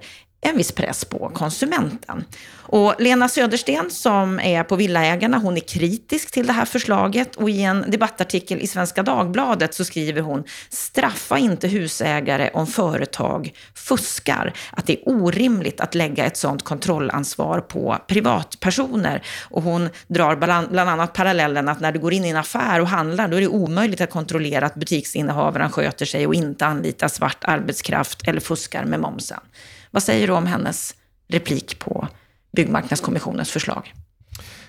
en 0.49 0.57
viss 0.57 0.71
press 0.71 1.05
på 1.05 1.31
konsumenten. 1.33 2.25
Och 2.69 2.93
Lena 2.99 3.29
Södersten 3.29 3.89
som 3.89 4.39
är 4.39 4.63
på 4.63 4.75
Villaägarna, 4.75 5.37
hon 5.37 5.57
är 5.57 5.61
kritisk 5.61 6.31
till 6.31 6.47
det 6.47 6.53
här 6.53 6.65
förslaget 6.65 7.35
och 7.35 7.49
i 7.49 7.61
en 7.61 7.91
debattartikel 7.91 8.59
i 8.59 8.67
Svenska 8.67 9.03
Dagbladet 9.03 9.73
så 9.73 9.85
skriver 9.85 10.21
hon 10.21 10.43
straffa 10.69 11.37
inte 11.37 11.67
husägare 11.67 12.49
om 12.53 12.67
företag 12.67 13.53
fuskar. 13.75 14.53
Att 14.71 14.85
det 14.85 14.93
är 14.93 15.09
orimligt 15.09 15.81
att 15.81 15.95
lägga 15.95 16.25
ett 16.25 16.37
sådant 16.37 16.63
kontrollansvar 16.63 17.59
på 17.59 17.97
privatpersoner. 18.07 19.23
Och 19.49 19.63
hon 19.63 19.89
drar 20.07 20.35
bland 20.35 20.89
annat 20.89 21.13
parallellen 21.13 21.69
att 21.69 21.79
när 21.79 21.91
du 21.91 21.99
går 21.99 22.13
in 22.13 22.25
i 22.25 22.29
en 22.29 22.37
affär 22.37 22.81
och 22.81 22.87
handlar 22.87 23.27
då 23.27 23.37
är 23.37 23.41
det 23.41 23.47
omöjligt 23.47 24.01
att 24.01 24.11
kontrollera 24.11 24.65
att 24.65 24.75
butiksinnehavaren 24.75 25.71
sköter 25.71 26.05
sig 26.05 26.27
och 26.27 26.35
inte 26.35 26.65
anlitar 26.65 27.07
svart 27.07 27.43
arbetskraft 27.43 28.27
eller 28.27 28.39
fuskar 28.39 28.85
med 28.85 28.99
momsen. 28.99 29.39
Vad 29.97 30.03
säger 30.03 30.27
du 30.27 30.33
om 30.33 30.45
hennes 30.45 30.95
replik 31.27 31.79
på 31.79 32.07
Byggmarknadskommissionens 32.51 33.51
förslag? 33.51 33.93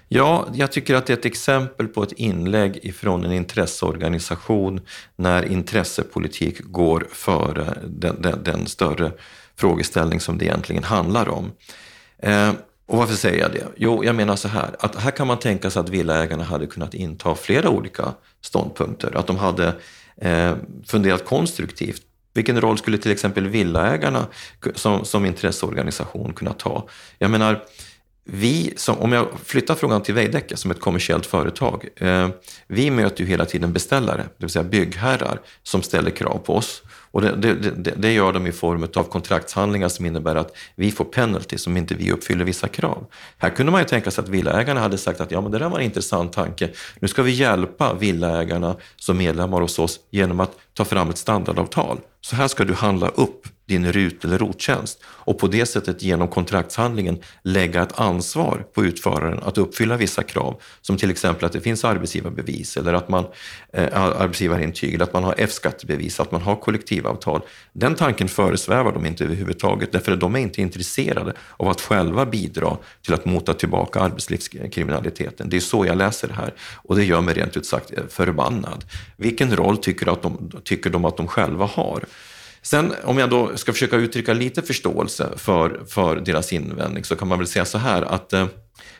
Ja, 0.08 0.48
jag 0.54 0.72
tycker 0.72 0.94
att 0.94 1.06
det 1.06 1.12
är 1.12 1.16
ett 1.16 1.24
exempel 1.24 1.88
på 1.88 2.02
ett 2.02 2.12
inlägg 2.12 2.78
ifrån 2.82 3.24
en 3.24 3.32
intresseorganisation 3.32 4.80
när 5.16 5.52
intressepolitik 5.52 6.60
går 6.64 7.06
före 7.12 7.78
den, 7.86 8.22
den, 8.22 8.42
den 8.44 8.66
större 8.66 9.12
frågeställning 9.56 10.20
som 10.20 10.38
det 10.38 10.44
egentligen 10.44 10.84
handlar 10.84 11.28
om. 11.28 11.52
Eh, 12.18 12.52
och 12.86 12.98
varför 12.98 13.14
säger 13.14 13.40
jag 13.40 13.52
det? 13.52 13.66
Jo, 13.76 14.04
jag 14.04 14.14
menar 14.14 14.36
så 14.36 14.48
här, 14.48 14.76
att 14.78 14.96
här 14.96 15.10
kan 15.10 15.26
man 15.26 15.38
tänka 15.38 15.70
sig 15.70 15.80
att 15.80 15.88
villaägarna 15.88 16.44
hade 16.44 16.66
kunnat 16.66 16.94
inta 16.94 17.34
flera 17.34 17.70
olika 17.70 18.14
ståndpunkter. 18.40 19.16
Att 19.16 19.26
de 19.26 19.36
hade 19.36 19.74
eh, 20.16 20.54
funderat 20.86 21.24
konstruktivt 21.24 22.02
vilken 22.38 22.60
roll 22.60 22.78
skulle 22.78 22.98
till 22.98 23.12
exempel 23.12 23.48
villaägarna 23.48 24.26
som, 24.74 25.04
som 25.04 25.26
intresseorganisation 25.26 26.32
kunna 26.32 26.52
ta? 26.52 26.88
Jag 27.18 27.30
menar, 27.30 27.64
vi 28.30 28.72
som, 28.76 28.98
om 28.98 29.12
jag 29.12 29.26
flyttar 29.44 29.74
frågan 29.74 30.02
till 30.02 30.14
Veidekke 30.14 30.56
som 30.56 30.70
ett 30.70 30.80
kommersiellt 30.80 31.26
företag. 31.26 31.88
Eh, 31.96 32.28
vi 32.66 32.90
möter 32.90 33.24
ju 33.24 33.30
hela 33.30 33.44
tiden 33.44 33.72
beställare, 33.72 34.22
det 34.22 34.44
vill 34.44 34.50
säga 34.50 34.64
byggherrar, 34.64 35.40
som 35.62 35.82
ställer 35.82 36.10
krav 36.10 36.38
på 36.38 36.54
oss. 36.54 36.82
Och 37.10 37.22
det, 37.22 37.36
det, 37.36 37.54
det, 37.54 37.94
det, 37.96 38.12
gör 38.12 38.32
de 38.32 38.46
i 38.46 38.52
form 38.52 38.88
av 38.96 39.02
kontraktshandlingar 39.02 39.88
som 39.88 40.06
innebär 40.06 40.36
att 40.36 40.56
vi 40.74 40.90
får 40.90 41.04
penalty 41.04 41.58
som 41.58 41.76
inte 41.76 41.94
vi 41.94 42.12
uppfyller 42.12 42.44
vissa 42.44 42.68
krav. 42.68 43.06
Här 43.38 43.50
kunde 43.50 43.72
man 43.72 43.80
ju 43.80 43.86
tänka 43.86 44.10
sig 44.10 44.22
att 44.22 44.28
villaägarna 44.28 44.80
hade 44.80 44.98
sagt 44.98 45.20
att 45.20 45.30
ja, 45.30 45.40
men 45.40 45.52
det 45.52 45.58
där 45.58 45.68
var 45.68 45.78
en 45.78 45.84
intressant 45.84 46.32
tanke. 46.32 46.70
Nu 47.00 47.08
ska 47.08 47.22
vi 47.22 47.32
hjälpa 47.32 47.94
villaägarna 47.94 48.76
som 48.96 49.18
medlemmar 49.18 49.60
hos 49.60 49.78
oss 49.78 50.00
genom 50.10 50.40
att 50.40 50.52
ta 50.74 50.84
fram 50.84 51.10
ett 51.10 51.18
standardavtal. 51.18 51.98
Så 52.20 52.36
här 52.36 52.48
ska 52.48 52.64
du 52.64 52.74
handla 52.74 53.08
upp 53.08 53.46
din 53.68 53.92
RUT 53.92 54.24
eller 54.24 54.38
ROT-tjänst 54.38 55.00
och 55.04 55.38
på 55.38 55.46
det 55.46 55.66
sättet 55.66 56.02
genom 56.02 56.28
kontraktshandlingen 56.28 57.18
lägga 57.42 57.82
ett 57.82 58.00
ansvar 58.00 58.66
på 58.74 58.84
utföraren 58.84 59.38
att 59.42 59.58
uppfylla 59.58 59.96
vissa 59.96 60.22
krav 60.22 60.60
som 60.80 60.96
till 60.96 61.10
exempel 61.10 61.44
att 61.44 61.52
det 61.52 61.60
finns 61.60 61.84
arbetsgivarbevis 61.84 62.76
eller 62.76 62.92
att 62.92 63.08
man 63.08 63.24
eh, 63.72 64.00
arbetsgivarintyg 64.00 64.94
eller 64.94 65.04
att 65.04 65.12
man 65.12 65.24
har 65.24 65.34
F-skattebevis, 65.38 66.20
att 66.20 66.32
man 66.32 66.42
har 66.42 66.56
kollektivavtal. 66.56 67.40
Den 67.72 67.94
tanken 67.94 68.28
föresvävar 68.28 68.92
de 68.92 69.06
inte 69.06 69.24
överhuvudtaget 69.24 69.92
därför 69.92 70.12
att 70.12 70.20
de 70.20 70.36
är 70.36 70.40
inte 70.40 70.60
intresserade 70.60 71.32
av 71.56 71.68
att 71.68 71.80
själva 71.80 72.26
bidra 72.26 72.76
till 73.02 73.14
att 73.14 73.24
mota 73.24 73.54
tillbaka 73.54 74.00
arbetslivskriminaliteten. 74.00 75.48
Det 75.48 75.56
är 75.56 75.60
så 75.60 75.86
jag 75.86 75.96
läser 75.96 76.28
det 76.28 76.34
här 76.34 76.54
och 76.76 76.96
det 76.96 77.04
gör 77.04 77.20
mig 77.20 77.34
rent 77.34 77.56
ut 77.56 77.66
sagt 77.66 77.92
eh, 77.92 78.02
förbannad. 78.08 78.84
Vilken 79.16 79.56
roll 79.56 79.76
tycker, 79.76 80.12
att 80.12 80.22
de, 80.22 80.50
tycker 80.64 80.90
de 80.90 81.04
att 81.04 81.16
de 81.16 81.26
själva 81.26 81.66
har? 81.66 82.04
Sen 82.62 82.94
om 83.04 83.18
jag 83.18 83.30
då 83.30 83.56
ska 83.56 83.72
försöka 83.72 83.96
uttrycka 83.96 84.32
lite 84.32 84.62
förståelse 84.62 85.32
för, 85.36 85.84
för 85.88 86.16
deras 86.16 86.52
invändning 86.52 87.04
så 87.04 87.16
kan 87.16 87.28
man 87.28 87.38
väl 87.38 87.46
säga 87.46 87.64
så 87.64 87.78
här 87.78 88.02
att 88.02 88.32
eh, 88.32 88.46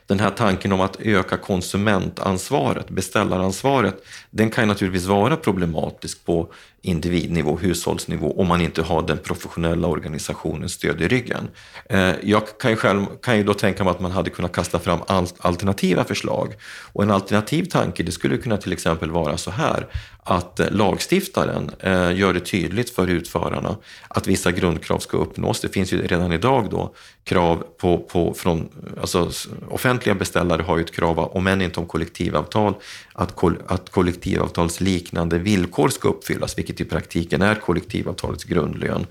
den 0.07 0.21
här 0.21 0.31
tanken 0.31 0.73
om 0.73 0.81
att 0.81 1.01
öka 1.01 1.37
konsumentansvaret, 1.37 2.91
beställaransvaret, 2.91 4.05
den 4.31 4.51
kan 4.51 4.65
ju 4.65 4.69
naturligtvis 4.69 5.07
vara 5.07 5.37
problematisk 5.37 6.25
på 6.25 6.53
individnivå, 6.83 7.57
hushållsnivå, 7.57 8.41
om 8.41 8.47
man 8.47 8.61
inte 8.61 8.83
har 8.83 9.03
den 9.03 9.19
professionella 9.19 9.89
organisationens 9.89 10.73
stöd 10.73 11.03
i 11.03 11.09
ryggen. 11.09 11.49
Eh, 11.91 12.13
jag 12.23 12.59
kan 12.59 12.71
ju, 12.71 12.77
själv, 12.77 13.07
kan 13.23 13.37
ju 13.37 13.45
då 13.45 13.55
tänka 13.55 13.85
mig 13.85 13.91
att 13.91 14.01
man 14.01 14.11
hade 14.11 14.31
kunnat 14.31 14.53
kasta 14.53 14.79
fram 14.79 14.99
alternativa 15.39 16.05
förslag. 16.05 16.55
Och 16.93 17.03
en 17.03 17.11
alternativ 17.11 17.65
tanke, 17.65 18.03
det 18.03 18.13
skulle 18.13 18.37
kunna 18.37 18.57
till 18.57 18.73
exempel 18.73 19.11
vara 19.11 19.37
så 19.37 19.51
här, 19.51 19.87
att 20.23 20.61
lagstiftaren 20.71 21.71
eh, 21.81 22.17
gör 22.17 22.33
det 22.33 22.41
tydligt 22.41 22.91
för 22.91 23.07
utförarna 23.07 23.77
att 24.09 24.27
vissa 24.27 24.53
grundkrav 24.53 24.99
ska 24.99 25.17
uppnås. 25.17 25.61
Det 25.61 25.69
finns 25.69 25.93
ju 25.93 26.07
redan 26.07 26.33
idag 26.33 26.71
då 26.71 26.95
krav 27.25 27.65
på, 27.79 27.99
på 27.99 28.35
från, 28.35 28.69
alltså 29.01 29.31
offentliga 29.73 30.15
beställare 30.15 30.63
har 30.63 30.77
ju 30.77 30.85
ett 30.85 30.95
krav, 30.95 31.19
om 31.19 31.47
än 31.47 31.63
inte 31.63 31.81
om 31.81 31.87
kollektivavtal, 31.87 32.75
att, 33.13 33.37
kol, 33.37 33.59
att 33.67 33.91
kollektivavtalsliknande 33.91 35.39
villkor 35.39 35.89
ska 35.89 36.09
uppfyllas, 36.09 36.59
vilket 36.59 36.81
i 36.81 36.85
praktiken 36.85 37.43
är 37.43 37.55
kollektivavtalets 37.55 38.45
grundlön 38.45 39.07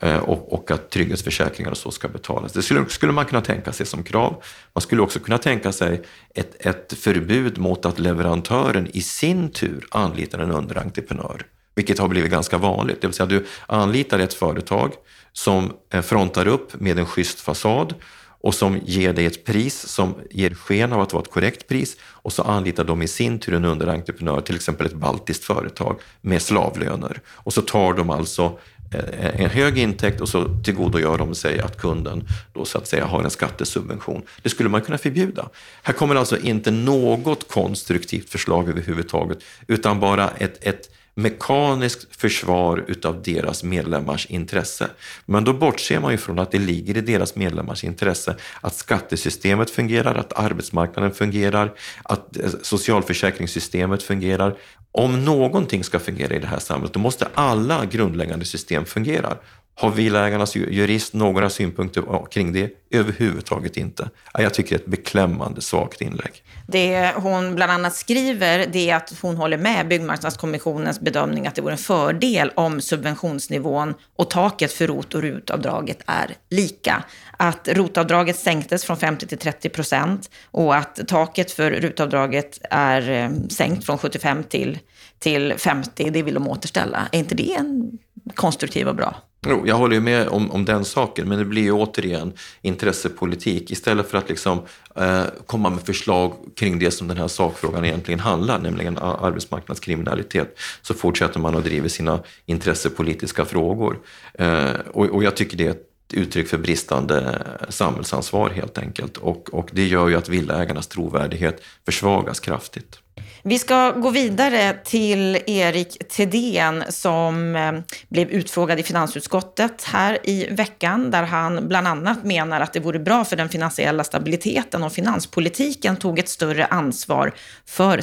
eh, 0.00 0.16
och, 0.16 0.52
och 0.52 0.70
att 0.70 0.90
trygghetsförsäkringar 0.90 1.70
och 1.70 1.76
så 1.76 1.90
ska 1.90 2.08
betalas. 2.08 2.52
Det 2.52 2.62
skulle, 2.62 2.88
skulle 2.88 3.12
man 3.12 3.24
kunna 3.24 3.40
tänka 3.40 3.72
sig 3.72 3.86
som 3.86 4.02
krav. 4.02 4.42
Man 4.72 4.82
skulle 4.82 5.02
också 5.02 5.18
kunna 5.18 5.38
tänka 5.38 5.72
sig 5.72 6.02
ett, 6.34 6.66
ett 6.66 6.92
förbud 6.98 7.58
mot 7.58 7.86
att 7.86 7.98
leverantören 7.98 8.88
i 8.92 9.00
sin 9.00 9.48
tur 9.48 9.86
anlitar 9.90 10.38
en 10.38 10.50
underentreprenör, 10.50 11.46
vilket 11.74 11.98
har 11.98 12.08
blivit 12.08 12.30
ganska 12.30 12.58
vanligt. 12.58 13.00
Det 13.00 13.06
vill 13.06 13.14
säga 13.14 13.26
du 13.26 13.46
anlitar 13.66 14.18
ett 14.18 14.34
företag 14.34 14.92
som 15.32 15.72
eh, 15.92 16.02
frontar 16.02 16.46
upp 16.46 16.80
med 16.80 16.98
en 16.98 17.06
schysst 17.06 17.40
fasad 17.40 17.94
och 18.40 18.54
som 18.54 18.80
ger 18.84 19.12
dig 19.12 19.26
ett 19.26 19.44
pris 19.44 19.86
som 19.88 20.14
ger 20.30 20.50
sken 20.50 20.92
av 20.92 21.00
att 21.00 21.12
vara 21.12 21.22
ett 21.22 21.30
korrekt 21.30 21.68
pris 21.68 21.96
och 22.02 22.32
så 22.32 22.42
anlitar 22.42 22.84
de 22.84 23.02
i 23.02 23.08
sin 23.08 23.38
tur 23.38 23.54
en 23.54 23.64
underentreprenör, 23.64 24.40
till 24.40 24.54
exempel 24.54 24.86
ett 24.86 24.94
baltiskt 24.94 25.44
företag 25.44 26.00
med 26.20 26.42
slavlöner. 26.42 27.20
Och 27.28 27.52
så 27.52 27.62
tar 27.62 27.94
de 27.94 28.10
alltså 28.10 28.58
eh, 28.94 29.40
en 29.40 29.50
hög 29.50 29.78
intäkt 29.78 30.20
och 30.20 30.28
så 30.28 30.60
tillgodogör 30.64 31.18
de 31.18 31.34
sig 31.34 31.60
att 31.60 31.76
kunden 31.76 32.28
då 32.52 32.64
så 32.64 32.78
att 32.78 32.86
säga 32.86 33.04
har 33.04 33.22
en 33.22 33.30
skattesubvention. 33.30 34.22
Det 34.42 34.48
skulle 34.48 34.68
man 34.68 34.80
kunna 34.80 34.98
förbjuda. 34.98 35.48
Här 35.82 35.94
kommer 35.94 36.14
alltså 36.14 36.38
inte 36.38 36.70
något 36.70 37.48
konstruktivt 37.48 38.30
förslag 38.30 38.68
överhuvudtaget 38.68 39.38
utan 39.66 40.00
bara 40.00 40.30
ett, 40.30 40.66
ett 40.66 40.90
mekaniskt 41.22 42.16
försvar 42.16 42.84
utav 42.88 43.22
deras 43.22 43.64
medlemmars 43.64 44.26
intresse. 44.26 44.90
Men 45.26 45.44
då 45.44 45.52
bortser 45.52 46.00
man 46.00 46.12
ju 46.12 46.18
från 46.18 46.38
att 46.38 46.50
det 46.50 46.58
ligger 46.58 46.96
i 46.96 47.00
deras 47.00 47.36
medlemmars 47.36 47.84
intresse 47.84 48.36
att 48.60 48.74
skattesystemet 48.74 49.70
fungerar, 49.70 50.14
att 50.14 50.32
arbetsmarknaden 50.32 51.12
fungerar, 51.12 51.72
att 52.02 52.36
eh, 52.36 52.50
socialförsäkringssystemet 52.62 54.02
fungerar. 54.02 54.56
Om 54.92 55.24
någonting 55.24 55.84
ska 55.84 55.98
fungera 55.98 56.34
i 56.34 56.38
det 56.38 56.46
här 56.46 56.58
samhället, 56.58 56.92
då 56.92 57.00
måste 57.00 57.28
alla 57.34 57.84
grundläggande 57.84 58.44
system 58.44 58.84
fungera. 58.84 59.36
Har 59.74 59.90
Villaägarnas 59.90 60.56
jurist 60.56 61.14
några 61.14 61.50
synpunkter 61.50 62.26
kring 62.30 62.52
det? 62.52 62.70
Överhuvudtaget 62.90 63.76
inte. 63.76 64.10
Jag 64.32 64.54
tycker 64.54 64.70
det 64.70 64.76
är 64.76 64.84
ett 64.84 64.86
beklämmande 64.86 65.60
svagt 65.60 66.00
inlägg. 66.00 66.42
Det 66.66 67.12
hon 67.16 67.54
bland 67.54 67.72
annat 67.72 67.94
skriver 67.94 68.66
det 68.72 68.90
är 68.90 68.96
att 68.96 69.14
hon 69.22 69.36
håller 69.36 69.58
med 69.58 69.88
Byggmarknadskommissionens 69.88 71.00
bedömning 71.00 71.46
att 71.46 71.54
det 71.54 71.62
vore 71.62 71.72
en 71.72 71.78
fördel 71.78 72.52
om 72.54 72.80
subventionsnivån 72.80 73.94
och 74.16 74.30
taket 74.30 74.72
för 74.72 74.86
ROT 74.86 75.14
och 75.14 75.22
RUT-avdraget 75.22 75.98
är 76.06 76.36
lika. 76.50 77.04
Att 77.36 77.68
ROT-avdraget 77.68 78.38
sänktes 78.38 78.84
från 78.84 78.96
50 78.96 79.26
till 79.26 79.38
30 79.38 79.68
procent 79.68 80.30
och 80.50 80.76
att 80.76 81.08
taket 81.08 81.50
för 81.50 81.70
RUT-avdraget 81.70 82.58
är 82.70 83.10
eh, 83.10 83.30
sänkt 83.48 83.86
från 83.86 83.98
75 83.98 84.44
till, 84.44 84.78
till 85.18 85.54
50, 85.58 86.10
det 86.10 86.22
vill 86.22 86.34
de 86.34 86.48
återställa. 86.48 87.08
Är 87.12 87.18
inte 87.18 87.34
det 87.34 87.54
en 87.54 87.98
konstruktiv 88.34 88.88
och 88.88 88.96
bra 88.96 89.14
Jo, 89.46 89.62
jag 89.66 89.76
håller 89.76 89.94
ju 89.94 90.00
med 90.00 90.28
om, 90.28 90.50
om 90.50 90.64
den 90.64 90.84
saken, 90.84 91.28
men 91.28 91.38
det 91.38 91.44
blir 91.44 91.62
ju 91.62 91.72
återigen 91.72 92.32
intressepolitik. 92.62 93.70
Istället 93.70 94.10
för 94.10 94.18
att 94.18 94.28
liksom, 94.28 94.62
eh, 94.96 95.22
komma 95.46 95.70
med 95.70 95.82
förslag 95.82 96.32
kring 96.56 96.78
det 96.78 96.90
som 96.90 97.08
den 97.08 97.16
här 97.16 97.28
sakfrågan 97.28 97.84
egentligen 97.84 98.20
handlar, 98.20 98.58
nämligen 98.58 98.98
arbetsmarknadskriminalitet, 98.98 100.58
så 100.82 100.94
fortsätter 100.94 101.40
man 101.40 101.54
att 101.54 101.64
driva 101.64 101.88
sina 101.88 102.20
intressepolitiska 102.46 103.44
frågor. 103.44 103.98
Eh, 104.34 104.72
och, 104.92 105.06
och 105.06 105.24
jag 105.24 105.36
tycker 105.36 105.56
det 105.56 105.66
är 105.66 105.70
ett 105.70 105.86
uttryck 106.12 106.48
för 106.48 106.58
bristande 106.58 107.42
samhällsansvar 107.68 108.50
helt 108.50 108.78
enkelt. 108.78 109.16
Och, 109.16 109.54
och 109.54 109.68
det 109.72 109.86
gör 109.86 110.08
ju 110.08 110.16
att 110.16 110.28
villaägarnas 110.28 110.86
trovärdighet 110.86 111.62
försvagas 111.86 112.40
kraftigt. 112.40 112.98
Vi 113.42 113.58
ska 113.58 113.90
gå 113.90 114.10
vidare 114.10 114.76
till 114.84 115.38
Erik 115.46 116.08
Thedéen 116.08 116.84
som 116.88 117.56
eh, 117.56 117.72
blev 118.08 118.30
utfrågad 118.30 118.80
i 118.80 118.82
finansutskottet 118.82 119.84
här 119.84 120.18
i 120.22 120.46
veckan 120.50 121.10
där 121.10 121.22
han 121.22 121.68
bland 121.68 121.86
annat 121.86 122.24
menar 122.24 122.60
att 122.60 122.72
det 122.72 122.80
vore 122.80 122.98
bra 122.98 123.24
för 123.24 123.36
den 123.36 123.48
finansiella 123.48 124.04
stabiliteten 124.04 124.82
om 124.82 124.90
finanspolitiken 124.90 125.96
tog 125.96 126.18
ett 126.18 126.28
större 126.28 126.66
ansvar 126.66 127.34
för 127.66 128.00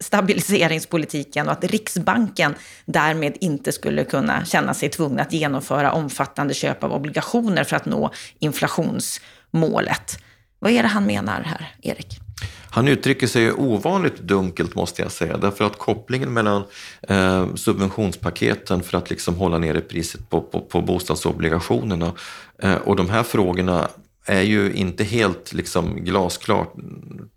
stabiliseringspolitiken 0.00 1.46
och 1.46 1.52
att 1.52 1.64
Riksbanken 1.64 2.54
därmed 2.84 3.36
inte 3.40 3.72
skulle 3.72 4.04
kunna 4.04 4.44
känna 4.44 4.74
sig 4.74 4.88
tvungna 4.88 5.22
att 5.22 5.32
genomföra 5.32 5.92
omfattande 5.92 6.54
köp 6.54 6.84
av 6.84 6.92
obligationer 6.92 7.64
för 7.64 7.76
att 7.76 7.86
nå 7.86 8.10
inflationsmålet. 8.38 10.18
Vad 10.58 10.72
är 10.72 10.82
det 10.82 10.88
han 10.88 11.06
menar 11.06 11.42
här, 11.42 11.74
Erik? 11.82 12.23
Han 12.70 12.88
uttrycker 12.88 13.26
sig 13.26 13.52
ovanligt 13.52 14.18
dunkelt 14.18 14.74
måste 14.74 15.02
jag 15.02 15.12
säga, 15.12 15.36
därför 15.36 15.64
att 15.64 15.78
kopplingen 15.78 16.32
mellan 16.32 16.62
eh, 17.08 17.54
subventionspaketen 17.54 18.82
för 18.82 18.98
att 18.98 19.10
liksom 19.10 19.34
hålla 19.34 19.58
nere 19.58 19.80
priset 19.80 20.30
på, 20.30 20.40
på, 20.40 20.60
på 20.60 20.82
bostadsobligationerna 20.82 22.12
eh, 22.58 22.74
och 22.74 22.96
de 22.96 23.10
här 23.10 23.22
frågorna 23.22 23.88
är 24.24 24.42
ju 24.42 24.72
inte 24.72 25.04
helt 25.04 25.52
liksom 25.52 26.04
glasklart 26.04 26.74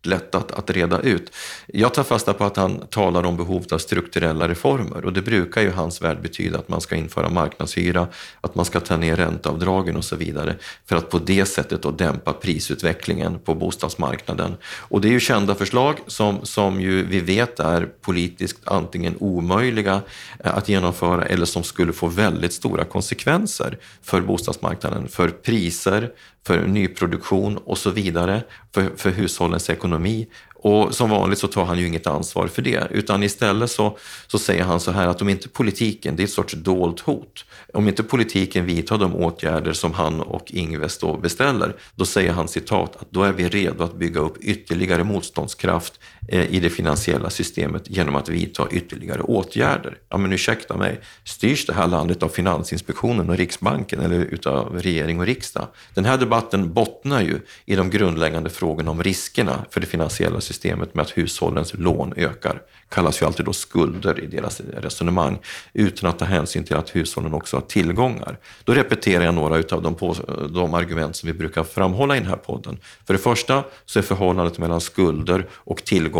lätt 0.03 0.35
att, 0.35 0.51
att 0.51 0.69
reda 0.69 0.99
ut. 0.99 1.31
Jag 1.67 1.93
tar 1.93 2.03
fasta 2.03 2.33
på 2.33 2.43
att 2.43 2.57
han 2.57 2.87
talar 2.89 3.23
om 3.23 3.37
behovet 3.37 3.71
av 3.71 3.77
strukturella 3.77 4.47
reformer 4.47 5.05
och 5.05 5.13
det 5.13 5.21
brukar 5.21 5.61
ju 5.61 5.71
hans 5.71 6.01
värld 6.01 6.21
betyda 6.21 6.59
att 6.59 6.69
man 6.69 6.81
ska 6.81 6.95
införa 6.95 7.29
marknadshyra, 7.29 8.07
att 8.41 8.55
man 8.55 8.65
ska 8.65 8.79
ta 8.79 8.97
ner 8.97 9.15
ränteavdragen 9.15 9.97
och 9.97 10.03
så 10.03 10.15
vidare 10.15 10.55
för 10.85 10.95
att 10.95 11.09
på 11.09 11.19
det 11.19 11.45
sättet 11.45 11.81
då 11.81 11.91
dämpa 11.91 12.33
prisutvecklingen 12.33 13.39
på 13.39 13.55
bostadsmarknaden. 13.55 14.55
Och 14.77 15.01
det 15.01 15.07
är 15.07 15.11
ju 15.11 15.19
kända 15.19 15.55
förslag 15.55 15.99
som, 16.07 16.45
som 16.45 16.81
ju 16.81 17.05
vi 17.05 17.19
vet 17.19 17.59
är 17.59 17.85
politiskt 18.01 18.57
antingen 18.63 19.15
omöjliga 19.19 20.01
eh, 20.43 20.57
att 20.57 20.69
genomföra 20.69 21.25
eller 21.25 21.45
som 21.45 21.63
skulle 21.63 21.93
få 21.93 22.07
väldigt 22.07 22.53
stora 22.53 22.83
konsekvenser 22.83 23.77
för 24.01 24.21
bostadsmarknaden, 24.21 25.07
för 25.07 25.29
priser, 25.29 26.11
för 26.47 26.67
nyproduktion 26.77 27.57
och 27.57 27.77
så 27.77 27.89
vidare, 27.89 28.43
för, 28.73 28.89
för 28.95 29.09
hushållens 29.09 29.69
ekonomi. 29.69 30.27
Och 30.59 30.95
som 30.95 31.09
vanligt 31.09 31.39
så 31.39 31.47
tar 31.47 31.65
han 31.65 31.79
ju 31.79 31.87
inget 31.87 32.07
ansvar 32.07 32.47
för 32.47 32.61
det, 32.61 32.87
utan 32.91 33.23
istället 33.23 33.71
så, 33.71 33.97
så 34.27 34.39
säger 34.39 34.63
han 34.63 34.79
så 34.79 34.91
här 34.91 35.07
att 35.07 35.21
om 35.21 35.29
inte 35.29 35.49
politiken, 35.49 36.15
det 36.15 36.23
är 36.23 36.25
ett 36.25 36.31
sorts 36.31 36.53
dolt 36.53 36.99
hot, 36.99 37.45
om 37.73 37.87
inte 37.87 38.03
politiken 38.03 38.65
vidtar 38.65 38.97
de 38.97 39.15
åtgärder 39.15 39.73
som 39.73 39.93
han 39.93 40.21
och 40.21 40.51
Ingves 40.51 40.97
då 40.97 41.17
beställer, 41.17 41.75
då 41.95 42.05
säger 42.05 42.31
han 42.31 42.47
citat 42.47 42.95
att 42.95 43.11
då 43.11 43.23
är 43.23 43.33
vi 43.33 43.49
redo 43.49 43.83
att 43.83 43.95
bygga 43.95 44.19
upp 44.19 44.37
ytterligare 44.37 45.03
motståndskraft 45.03 45.99
Eh, 46.29 46.55
i 46.55 46.59
det 46.59 46.69
finansiella 46.69 47.29
systemet 47.29 47.83
genom 47.89 48.15
att 48.15 48.29
vidta 48.29 48.67
ytterligare 48.71 49.21
åtgärder. 49.21 49.97
Ja 50.09 50.17
men 50.17 50.33
ursäkta 50.33 50.77
mig, 50.77 50.99
styrs 51.23 51.65
det 51.65 51.73
här 51.73 51.87
landet 51.87 52.23
av 52.23 52.29
Finansinspektionen 52.29 53.29
och 53.29 53.37
Riksbanken 53.37 53.99
eller 53.99 54.15
utav 54.15 54.79
regering 54.79 55.19
och 55.19 55.25
riksdag? 55.25 55.67
Den 55.93 56.05
här 56.05 56.17
debatten 56.17 56.73
bottnar 56.73 57.21
ju 57.21 57.39
i 57.65 57.75
de 57.75 57.89
grundläggande 57.89 58.49
frågorna 58.49 58.91
om 58.91 59.03
riskerna 59.03 59.65
för 59.69 59.81
det 59.81 59.87
finansiella 59.87 60.41
systemet 60.41 60.95
med 60.95 61.03
att 61.03 61.17
hushållens 61.17 61.73
lån 61.73 62.13
ökar. 62.17 62.61
kallas 62.89 63.21
ju 63.21 63.25
alltid 63.25 63.45
då 63.45 63.53
skulder 63.53 64.23
i 64.23 64.27
deras 64.27 64.61
resonemang, 64.77 65.39
utan 65.73 66.09
att 66.09 66.19
ta 66.19 66.25
hänsyn 66.25 66.63
till 66.63 66.75
att 66.75 66.95
hushållen 66.95 67.33
också 67.33 67.57
har 67.57 67.61
tillgångar. 67.61 68.37
Då 68.63 68.73
repeterar 68.73 69.23
jag 69.23 69.33
några 69.33 69.55
av 69.55 69.81
de, 69.81 69.95
på, 69.95 70.15
de 70.53 70.73
argument 70.73 71.15
som 71.15 71.27
vi 71.27 71.33
brukar 71.33 71.63
framhålla 71.63 72.15
i 72.15 72.19
den 72.19 72.29
här 72.29 72.35
podden. 72.35 72.77
För 73.05 73.13
det 73.13 73.19
första 73.19 73.63
så 73.85 73.99
är 73.99 74.03
förhållandet 74.03 74.57
mellan 74.57 74.81
skulder 74.81 75.47
och 75.51 75.83
tillgångar, 75.83 76.16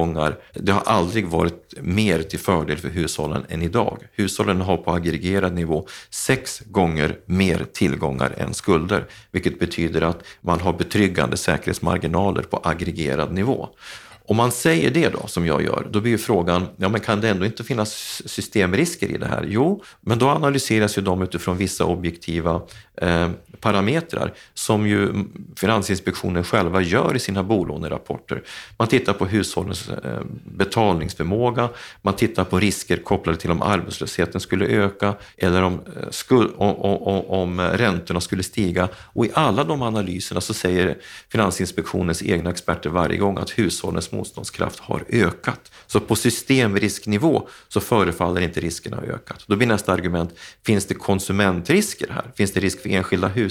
det 0.54 0.72
har 0.72 0.82
aldrig 0.82 1.28
varit 1.28 1.74
mer 1.82 2.22
till 2.22 2.40
fördel 2.40 2.78
för 2.78 2.90
hushållen 2.90 3.46
än 3.50 3.62
idag. 3.62 3.98
Hushållen 4.12 4.62
har 4.62 4.78
på 4.78 4.92
aggregerad 4.92 5.54
nivå 5.54 5.88
sex 6.10 6.62
gånger 6.66 7.18
mer 7.26 7.66
tillgångar 7.74 8.34
än 8.38 8.54
skulder, 8.54 9.06
vilket 9.32 9.60
betyder 9.60 10.02
att 10.02 10.24
man 10.42 10.60
har 10.60 10.74
betryggande 10.74 11.38
säkerhetsmarginaler 11.38 12.42
på 12.42 12.60
aggregerad 12.64 13.34
nivå. 13.34 13.70
Om 14.30 14.38
man 14.38 14.52
säger 14.52 14.92
det 14.92 15.10
då, 15.10 15.28
som 15.28 15.46
jag 15.46 15.62
gör, 15.62 15.88
då 15.92 16.02
blir 16.02 16.12
ju 16.12 16.18
frågan, 16.18 16.68
ja 16.78 16.90
men 16.90 17.02
kan 17.02 17.22
det 17.22 17.30
ändå 17.30 17.46
inte 17.46 17.64
finnas 17.64 18.22
systemrisker 18.26 19.08
i 19.08 19.18
det 19.18 19.26
här? 19.26 19.46
Jo, 19.48 19.84
men 20.02 20.20
då 20.20 20.30
analyseras 20.30 20.98
ju 20.98 21.02
de 21.02 21.22
utifrån 21.22 21.58
vissa 21.58 21.86
objektiva 21.86 22.62
eh, 23.02 23.30
parametrar 23.62 24.34
som 24.54 24.88
ju 24.88 25.26
Finansinspektionen 25.56 26.44
själva 26.44 26.82
gör 26.82 27.16
i 27.16 27.20
sina 27.20 27.44
bolånerapporter. 27.44 28.44
Man 28.78 28.88
tittar 28.88 29.14
på 29.14 29.26
hushållens 29.26 29.90
eh, 29.90 30.22
betalningsförmåga, 30.44 31.70
man 32.02 32.14
tittar 32.14 32.44
på 32.44 32.60
risker 32.60 32.98
kopplade 32.98 33.38
till 33.38 33.52
om 33.52 33.62
arbetslösheten 33.62 34.42
skulle 34.42 34.66
öka 34.66 35.14
eller 35.38 35.62
om, 35.62 35.74
eh, 35.74 36.10
skuld, 36.12 36.52
om, 36.58 36.76
om, 36.76 37.26
om 37.26 37.62
räntorna 37.62 38.22
skulle 38.22 38.44
stiga. 38.44 38.90
Och 38.96 39.26
i 39.26 39.32
alla 39.34 39.64
de 39.64 39.82
analyserna 39.82 40.42
så 40.42 40.54
säger 40.54 40.98
Finansinspektionens 41.30 42.24
egna 42.24 42.50
experter 42.50 42.90
varje 42.90 43.18
gång 43.18 43.38
att 43.38 43.50
hushållens 43.50 44.12
motståndskraft 44.12 44.80
har 44.80 45.04
ökat. 45.10 45.72
Så 45.88 46.00
på 46.00 46.16
systemrisknivå 46.16 47.48
så 47.68 47.80
förefaller 47.80 48.42
inte 48.42 48.60
riskerna 48.60 48.98
ha 48.98 49.04
ökat. 49.04 49.44
Då 49.48 49.56
blir 49.56 49.68
nästa 49.68 49.94
argument, 49.94 50.34
finns 50.66 50.86
det 50.86 50.94
konsumentrisker 50.94 52.10
här? 52.10 52.26
Finns 52.36 52.52
det 52.52 52.60
risk 52.60 52.82
för 52.82 52.90
enskilda 52.90 53.28
hushåll? 53.28 53.47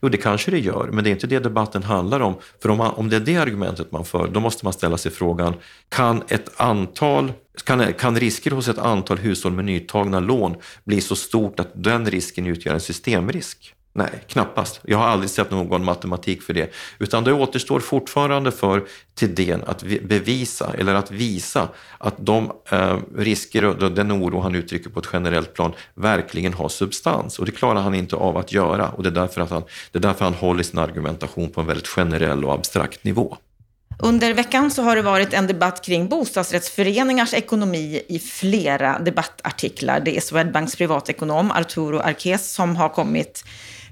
Jo, 0.00 0.08
det 0.08 0.16
kanske 0.16 0.50
det 0.50 0.58
gör, 0.58 0.88
men 0.92 1.04
det 1.04 1.10
är 1.10 1.12
inte 1.12 1.26
det 1.26 1.38
debatten 1.38 1.82
handlar 1.82 2.20
om. 2.20 2.34
För 2.62 2.68
om, 2.68 2.78
man, 2.78 2.94
om 2.94 3.08
det 3.08 3.16
är 3.16 3.20
det 3.20 3.36
argumentet 3.36 3.92
man 3.92 4.04
för, 4.04 4.28
då 4.28 4.40
måste 4.40 4.66
man 4.66 4.72
ställa 4.72 4.96
sig 4.96 5.12
frågan, 5.12 5.54
kan 5.88 6.22
ett 6.28 6.60
antal 6.60 7.32
kan, 7.64 7.92
kan 7.92 8.20
risker 8.20 8.50
hos 8.50 8.68
ett 8.68 8.78
antal 8.78 9.18
hushåll 9.18 9.52
med 9.52 9.64
nytagna 9.64 10.20
lån 10.20 10.56
bli 10.84 11.00
så 11.00 11.16
stort 11.16 11.60
att 11.60 11.70
den 11.74 12.10
risken 12.10 12.46
utgör 12.46 12.74
en 12.74 12.80
systemrisk? 12.80 13.74
Nej, 13.92 14.24
knappast. 14.26 14.80
Jag 14.84 14.98
har 14.98 15.06
aldrig 15.06 15.30
sett 15.30 15.50
någon 15.50 15.84
matematik 15.84 16.42
för 16.42 16.54
det. 16.54 16.72
Utan 16.98 17.24
det 17.24 17.32
återstår 17.32 17.80
fortfarande 17.80 18.52
för 18.52 18.84
Thedéen 19.14 19.64
att 19.66 19.82
bevisa 19.82 20.74
eller 20.78 20.94
att 20.94 21.10
visa 21.10 21.68
att 21.98 22.14
de 22.18 22.52
eh, 22.70 22.98
risker 23.16 23.64
och 23.64 23.92
den 23.92 24.12
oro 24.12 24.40
han 24.40 24.54
uttrycker 24.54 24.90
på 24.90 25.00
ett 25.00 25.08
generellt 25.12 25.54
plan 25.54 25.72
verkligen 25.94 26.52
har 26.52 26.68
substans. 26.68 27.38
Och 27.38 27.46
det 27.46 27.52
klarar 27.52 27.80
han 27.80 27.94
inte 27.94 28.16
av 28.16 28.36
att 28.36 28.52
göra. 28.52 28.88
Och 28.88 29.02
det 29.02 29.08
är 29.08 29.14
därför, 29.14 29.40
att 29.40 29.50
han, 29.50 29.62
det 29.92 29.98
är 29.98 30.02
därför 30.02 30.24
han 30.24 30.34
håller 30.34 30.62
sin 30.62 30.78
argumentation 30.78 31.50
på 31.50 31.60
en 31.60 31.66
väldigt 31.66 31.88
generell 31.88 32.44
och 32.44 32.54
abstrakt 32.54 33.04
nivå. 33.04 33.36
Under 34.00 34.34
veckan 34.34 34.70
så 34.70 34.82
har 34.82 34.96
det 34.96 35.02
varit 35.02 35.32
en 35.32 35.46
debatt 35.46 35.84
kring 35.84 36.08
bostadsrättsföreningars 36.08 37.34
ekonomi 37.34 38.02
i 38.08 38.18
flera 38.18 38.98
debattartiklar. 38.98 40.00
Det 40.00 40.16
är 40.16 40.20
Swedbanks 40.20 40.76
privatekonom 40.76 41.50
Arturo 41.50 41.98
Arques 41.98 42.52
som 42.52 42.76
har 42.76 42.88
kommit 42.88 43.44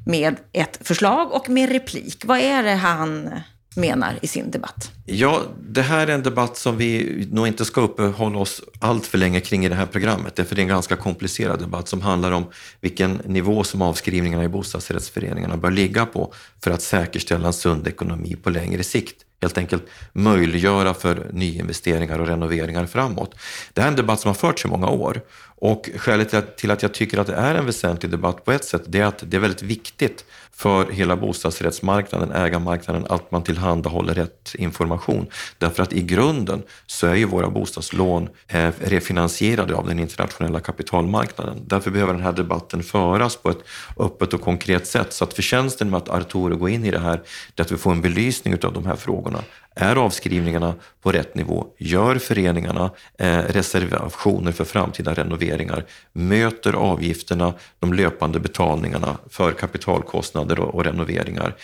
med 0.07 0.37
ett 0.53 0.79
förslag 0.81 1.33
och 1.33 1.49
med 1.49 1.73
replik. 1.73 2.23
Vad 2.25 2.39
är 2.39 2.63
det 2.63 2.75
han 2.75 3.31
menar 3.77 4.19
i 4.23 4.27
sin 4.27 4.51
debatt? 4.51 4.91
Ja, 5.05 5.43
det 5.69 5.83
här 5.83 6.07
är 6.07 6.15
en 6.15 6.23
debatt 6.23 6.57
som 6.57 6.77
vi 6.77 7.29
nog 7.33 7.47
inte 7.47 7.65
ska 7.65 7.81
uppehålla 7.81 8.39
oss 8.39 8.63
allt 8.81 9.07
för 9.07 9.19
länge 9.19 9.41
kring 9.41 9.65
i 9.65 9.69
det 9.69 9.75
här 9.75 9.87
programmet. 9.87 10.37
Därför 10.37 10.55
det 10.55 10.61
är 10.61 10.63
en 10.63 10.69
ganska 10.69 10.97
komplicerad 10.97 11.61
debatt 11.61 11.89
som 11.89 12.01
handlar 12.01 12.33
om 12.33 12.45
vilken 12.81 13.13
nivå 13.25 13.65
som 13.65 13.83
avskrivningarna 13.83 14.45
i 14.45 14.49
bostadsrättsföreningarna 14.49 15.57
bör 15.57 15.71
ligga 15.71 16.07
på 16.07 16.35
för 16.65 16.71
att 16.71 16.83
säkerställa 16.83 17.47
en 17.47 17.53
sund 17.53 17.89
ekonomi 17.89 18.37
på 18.43 18.51
längre 18.51 18.83
sikt 18.83 19.23
helt 19.43 19.59
enkelt 19.59 19.87
möjliggöra 20.13 20.95
för 20.95 21.31
nyinvesteringar 21.33 22.19
och 22.19 22.27
renoveringar 22.27 22.87
framåt. 22.87 23.35
Det 23.73 23.81
här 23.81 23.89
är 23.89 23.91
en 23.91 23.97
debatt 23.97 24.21
som 24.21 24.29
har 24.29 24.35
förts 24.35 24.65
i 24.65 24.69
många 24.69 24.89
år 24.89 25.21
och 25.59 25.91
skälet 25.97 26.57
till 26.57 26.71
att 26.71 26.83
jag 26.83 26.95
tycker 26.95 27.19
att 27.19 27.27
det 27.27 27.35
är 27.35 27.55
en 27.55 27.67
väsentlig 27.67 28.11
debatt 28.11 28.45
på 28.45 28.53
ett 28.53 28.65
sätt, 28.65 28.83
det 28.87 29.01
är 29.01 29.05
att 29.05 29.23
det 29.31 29.37
är 29.37 29.41
väldigt 29.41 29.63
viktigt 29.63 30.25
för 30.53 30.91
hela 30.91 31.17
bostadsrättsmarknaden, 31.17 32.33
ägarmarknaden, 32.33 33.07
att 33.09 33.31
man 33.31 33.43
tillhandahåller 33.43 34.15
rätt 34.15 34.55
information. 34.55 35.27
Därför 35.59 35.83
att 35.83 35.93
i 35.93 36.03
grunden 36.03 36.63
så 36.87 37.07
är 37.07 37.15
ju 37.15 37.25
våra 37.25 37.51
bostadslån 37.51 38.29
eh, 38.49 38.71
refinansierade 38.79 39.75
av 39.75 39.87
den 39.87 39.99
internationella 39.99 40.61
kapitalmarknaden. 40.61 41.63
Därför 41.67 41.91
behöver 41.91 42.13
den 42.13 42.23
här 42.23 42.33
debatten 42.33 42.83
föras 42.83 43.37
på 43.37 43.51
ett 43.51 43.65
öppet 43.97 44.35
och 44.35 44.41
konkret 44.41 44.87
sätt. 44.87 45.13
Så 45.13 45.25
att 45.25 45.35
förtjänsten 45.35 45.91
med 45.91 45.99
att 45.99 46.09
Arturo 46.09 46.57
går 46.57 46.71
in 46.71 46.85
i 46.85 46.91
det 46.91 46.99
här, 46.99 47.23
det 47.55 47.63
är 47.63 47.65
att 47.65 47.73
vi 47.73 47.77
får 47.77 47.93
en 47.93 48.01
belysning 48.01 48.55
av 48.65 48.73
de 48.73 48.87
här 48.87 48.97
frågorna. 48.97 49.43
Är 49.79 49.97
avskrivningarna 49.97 50.75
på 51.03 51.13
rätt 51.13 51.35
nivå? 51.35 51.67
Gör 51.79 52.19
föreningarna 52.19 52.91
eh, 53.19 53.39
reservationer 53.39 54.53
för 54.53 54.65
framtida 54.65 55.15
renoveringar? 55.15 55.85
Möter 56.13 56.73
avgifterna 56.73 57.55
de 57.79 57.93
löpande 57.93 58.41
betalningarna 58.41 59.19
för 59.31 59.53
kapitalkostnader 59.53 60.61
och, 60.61 60.75
och 60.75 60.85
renoveringar? 60.85 61.55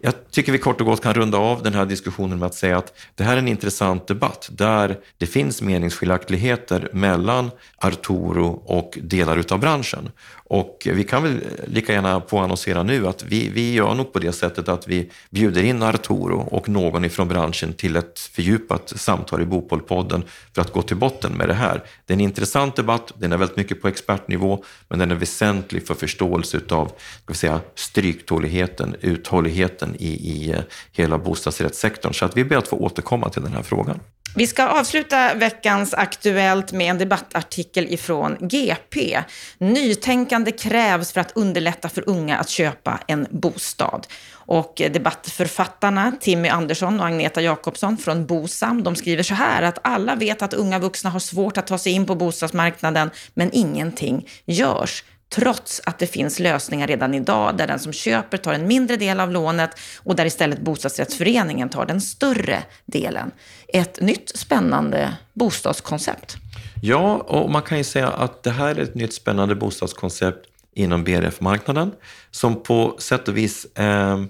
Jag 0.00 0.14
tycker 0.30 0.52
vi 0.52 0.58
kort 0.58 0.80
och 0.80 0.86
gott 0.86 1.02
kan 1.02 1.14
runda 1.14 1.38
av 1.38 1.62
den 1.62 1.74
här 1.74 1.86
diskussionen 1.86 2.38
med 2.38 2.46
att 2.46 2.54
säga 2.54 2.78
att 2.78 2.92
det 3.14 3.24
här 3.24 3.34
är 3.34 3.38
en 3.38 3.48
intressant 3.48 4.06
debatt 4.06 4.48
där 4.52 4.98
det 5.18 5.26
finns 5.26 5.62
meningsskiljaktigheter 5.62 6.88
mellan 6.92 7.50
Arturo 7.76 8.62
och 8.64 8.98
delar 9.02 9.36
utav 9.36 9.60
branschen. 9.60 10.10
Och 10.34 10.88
vi 10.92 11.04
kan 11.04 11.22
väl 11.22 11.40
lika 11.66 11.92
gärna 11.92 12.20
påannonsera 12.20 12.82
nu 12.82 13.06
att 13.06 13.24
vi, 13.24 13.48
vi 13.48 13.72
gör 13.72 13.94
nog 13.94 14.12
på 14.12 14.18
det 14.18 14.32
sättet 14.32 14.68
att 14.68 14.88
vi 14.88 15.10
bjuder 15.30 15.62
in 15.62 15.82
Arturo 15.82 16.40
och 16.40 16.68
någon 16.68 17.04
ifrån 17.04 17.28
branschen 17.28 17.61
till 17.70 17.96
ett 17.96 18.18
fördjupat 18.18 18.92
samtal 18.96 19.42
i 19.42 19.44
Bopolpodden 19.44 20.24
för 20.54 20.62
att 20.62 20.72
gå 20.72 20.82
till 20.82 20.96
botten 20.96 21.32
med 21.32 21.48
det 21.48 21.54
här. 21.54 21.82
Det 22.06 22.12
är 22.12 22.16
en 22.16 22.20
intressant 22.20 22.76
debatt, 22.76 23.12
den 23.18 23.32
är 23.32 23.36
väldigt 23.36 23.56
mycket 23.56 23.82
på 23.82 23.88
expertnivå, 23.88 24.64
men 24.88 24.98
den 24.98 25.10
är 25.10 25.14
väsentlig 25.14 25.86
för 25.86 25.94
förståelse 25.94 26.56
utav 26.56 26.86
ska 26.86 27.32
vi 27.32 27.34
säga, 27.34 27.60
stryktåligheten, 27.74 28.96
uthålligheten 29.00 29.96
i, 29.98 30.08
i 30.08 30.50
eh, 30.50 30.60
hela 30.92 31.18
bostadsrättssektorn. 31.18 32.14
Så 32.14 32.24
att 32.24 32.36
vi 32.36 32.44
ber 32.44 32.56
att 32.56 32.68
få 32.68 32.76
återkomma 32.76 33.28
till 33.28 33.42
den 33.42 33.52
här 33.52 33.62
frågan. 33.62 34.00
Vi 34.34 34.46
ska 34.46 34.68
avsluta 34.68 35.34
veckans 35.34 35.94
Aktuellt 35.94 36.72
med 36.72 36.90
en 36.90 36.98
debattartikel 36.98 37.86
ifrån 37.92 38.36
GP. 38.40 39.22
Nytänkande 39.58 40.52
krävs 40.52 41.12
för 41.12 41.20
att 41.20 41.32
underlätta 41.36 41.88
för 41.88 42.08
unga 42.08 42.36
att 42.36 42.48
köpa 42.48 43.00
en 43.06 43.26
bostad. 43.30 44.06
Och 44.32 44.82
debattförfattarna 44.90 46.12
Timmy 46.20 46.48
Andersson 46.48 47.00
och 47.00 47.06
Agneta 47.06 47.42
Jakobsson 47.42 47.96
från 47.96 48.26
Bosam, 48.26 48.82
de 48.82 48.96
skriver 48.96 49.22
så 49.22 49.34
här 49.34 49.62
att 49.62 49.78
alla 49.82 50.14
vet 50.14 50.42
att 50.42 50.54
unga 50.54 50.78
vuxna 50.78 51.10
har 51.10 51.20
svårt 51.20 51.58
att 51.58 51.66
ta 51.66 51.78
sig 51.78 51.92
in 51.92 52.06
på 52.06 52.14
bostadsmarknaden, 52.14 53.10
men 53.34 53.50
ingenting 53.52 54.28
görs 54.46 55.04
trots 55.34 55.80
att 55.84 55.98
det 55.98 56.06
finns 56.06 56.38
lösningar 56.38 56.86
redan 56.86 57.14
idag 57.14 57.56
där 57.56 57.66
den 57.66 57.78
som 57.78 57.92
köper 57.92 58.38
tar 58.38 58.52
en 58.52 58.66
mindre 58.66 58.96
del 58.96 59.20
av 59.20 59.30
lånet 59.30 59.70
och 59.98 60.16
där 60.16 60.26
istället 60.26 60.60
bostadsrättsföreningen 60.60 61.68
tar 61.68 61.86
den 61.86 62.00
större 62.00 62.62
delen. 62.86 63.30
Ett 63.68 64.00
nytt 64.00 64.36
spännande 64.36 65.16
bostadskoncept. 65.32 66.36
Ja, 66.82 67.16
och 67.16 67.50
man 67.50 67.62
kan 67.62 67.78
ju 67.78 67.84
säga 67.84 68.08
att 68.08 68.42
det 68.42 68.50
här 68.50 68.74
är 68.74 68.82
ett 68.82 68.94
nytt 68.94 69.14
spännande 69.14 69.54
bostadskoncept 69.54 70.46
inom 70.74 71.04
BRF-marknaden 71.04 71.92
som 72.30 72.62
på 72.62 72.96
sätt 72.98 73.28
och 73.28 73.36
vis 73.36 73.64
eh, 73.64 74.22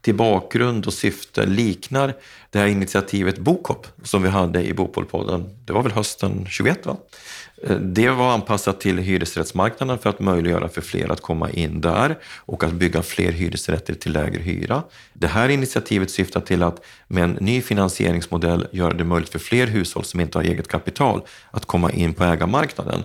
till 0.00 0.14
bakgrund 0.14 0.86
och 0.86 0.92
syfte 0.92 1.46
liknar 1.46 2.14
det 2.50 2.58
här 2.58 2.66
initiativet 2.66 3.38
Bokop 3.38 3.86
som 4.02 4.22
vi 4.22 4.28
hade 4.28 4.62
i 4.62 4.74
Bopolpodden. 4.74 5.56
Det 5.64 5.72
var 5.72 5.82
väl 5.82 5.92
hösten 5.92 6.46
21 6.48 6.86
va? 6.86 6.96
Eh, 7.62 7.76
det 7.76 8.10
var 8.10 8.32
anpassat 8.32 8.80
till 8.80 8.98
hyresrättsmarknaden 8.98 9.98
för 9.98 10.10
att 10.10 10.20
möjliggöra 10.20 10.68
för 10.68 10.80
fler 10.80 11.12
att 11.12 11.20
komma 11.20 11.50
in 11.50 11.80
där 11.80 12.18
och 12.36 12.64
att 12.64 12.72
bygga 12.72 13.02
fler 13.02 13.32
hyresrätter 13.32 13.94
till 13.94 14.12
lägre 14.12 14.42
hyra. 14.42 14.82
Det 15.12 15.26
här 15.26 15.48
initiativet 15.48 16.10
syftar 16.10 16.40
till 16.40 16.62
att 16.62 16.84
med 17.08 17.24
en 17.24 17.30
ny 17.30 17.60
finansieringsmodell 17.60 18.66
göra 18.72 18.94
det 18.94 19.04
möjligt 19.04 19.28
för 19.28 19.38
fler 19.38 19.66
hushåll 19.66 20.04
som 20.04 20.20
inte 20.20 20.38
har 20.38 20.44
eget 20.44 20.68
kapital 20.68 21.22
att 21.50 21.64
komma 21.64 21.90
in 21.90 22.14
på 22.14 22.24
ägarmarknaden. 22.24 23.04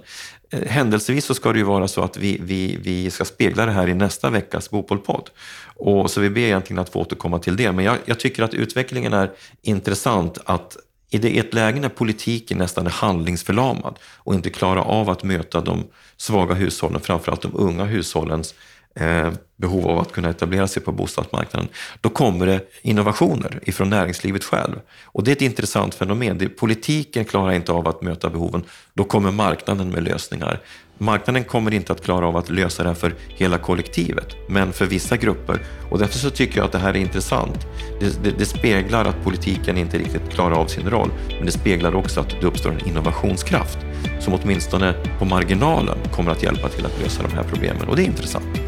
Eh, 0.49 0.67
händelsevis 0.67 1.25
så 1.25 1.33
ska 1.33 1.53
det 1.53 1.59
ju 1.59 1.65
vara 1.65 1.87
så 1.87 2.01
att 2.01 2.17
vi, 2.17 2.39
vi, 2.41 2.77
vi 2.81 3.11
ska 3.11 3.25
spegla 3.25 3.65
det 3.65 3.71
här 3.71 3.89
i 3.89 3.93
nästa 3.93 4.29
veckas 4.29 4.69
Bopolpodd. 4.69 5.29
Och 5.75 6.11
så 6.11 6.21
vi 6.21 6.29
ber 6.29 6.41
egentligen 6.41 6.79
att 6.79 6.89
få 6.89 6.99
återkomma 6.99 7.39
till 7.39 7.57
det. 7.57 7.71
Men 7.71 7.85
jag, 7.85 7.97
jag 8.05 8.19
tycker 8.19 8.43
att 8.43 8.53
utvecklingen 8.53 9.13
är 9.13 9.31
intressant 9.61 10.37
att 10.45 10.77
i 11.09 11.17
det 11.17 11.39
ett 11.39 11.53
läge 11.53 11.79
när 11.79 11.89
politiken 11.89 12.57
nästan 12.57 12.85
är 12.85 12.91
handlingsförlamad 12.91 13.99
och 14.17 14.33
inte 14.33 14.49
klarar 14.49 14.81
av 14.81 15.09
att 15.09 15.23
möta 15.23 15.61
de 15.61 15.83
svaga 16.17 16.53
hushållen, 16.53 17.01
framförallt 17.01 17.41
de 17.41 17.51
unga 17.55 17.83
hushållens 17.85 18.55
eh, 18.99 19.31
behov 19.57 19.87
av 19.87 19.99
att 19.99 20.11
kunna 20.11 20.29
etablera 20.29 20.67
sig 20.67 20.83
på 20.83 20.91
bostadsmarknaden, 20.91 21.69
då 22.01 22.09
kommer 22.09 22.45
det 22.45 22.61
innovationer 22.81 23.59
ifrån 23.63 23.89
näringslivet 23.89 24.43
själv. 24.43 24.75
Och 25.05 25.23
det 25.23 25.31
är 25.31 25.35
ett 25.35 25.41
intressant 25.41 25.95
fenomen. 25.95 26.37
Det, 26.37 26.49
politiken 26.49 27.25
klarar 27.25 27.51
inte 27.51 27.71
av 27.71 27.87
att 27.87 28.01
möta 28.01 28.29
behoven, 28.29 28.63
då 28.93 29.03
kommer 29.03 29.31
marknaden 29.31 29.89
med 29.89 30.03
lösningar. 30.03 30.59
Marknaden 30.97 31.43
kommer 31.43 31.73
inte 31.73 31.93
att 31.93 32.03
klara 32.03 32.27
av 32.27 32.37
att 32.37 32.49
lösa 32.49 32.83
det 32.83 32.89
här 32.89 32.95
för 32.95 33.15
hela 33.27 33.57
kollektivet, 33.57 34.35
men 34.49 34.73
för 34.73 34.85
vissa 34.85 35.17
grupper. 35.17 35.59
Och 35.89 35.99
därför 35.99 36.17
så 36.17 36.29
tycker 36.29 36.57
jag 36.57 36.65
att 36.65 36.71
det 36.71 36.77
här 36.77 36.89
är 36.89 36.99
intressant. 36.99 37.67
Det, 37.99 38.23
det, 38.23 38.31
det, 38.37 38.45
speglar 38.45 39.05
att 39.05 39.23
politiken 39.23 39.77
inte 39.77 39.97
riktigt 39.97 40.29
klarar 40.29 40.55
av 40.55 40.67
sin 40.67 40.89
roll, 40.89 41.09
men 41.27 41.45
det 41.45 41.51
speglar 41.51 41.95
också 41.95 42.19
att 42.19 42.29
det 42.41 42.47
uppstår 42.47 42.71
en 42.71 42.87
innovationskraft 42.87 43.77
som 44.19 44.33
åtminstone 44.33 44.93
på 45.19 45.25
marginalen 45.25 45.97
kommer 46.11 46.31
att 46.31 46.43
hjälpa 46.43 46.69
till 46.69 46.85
att 46.85 47.01
lösa 47.01 47.23
de 47.23 47.33
här 47.33 47.43
problemen. 47.43 47.87
Och 47.87 47.95
det 47.95 48.01
är 48.01 48.07
intressant. 48.07 48.64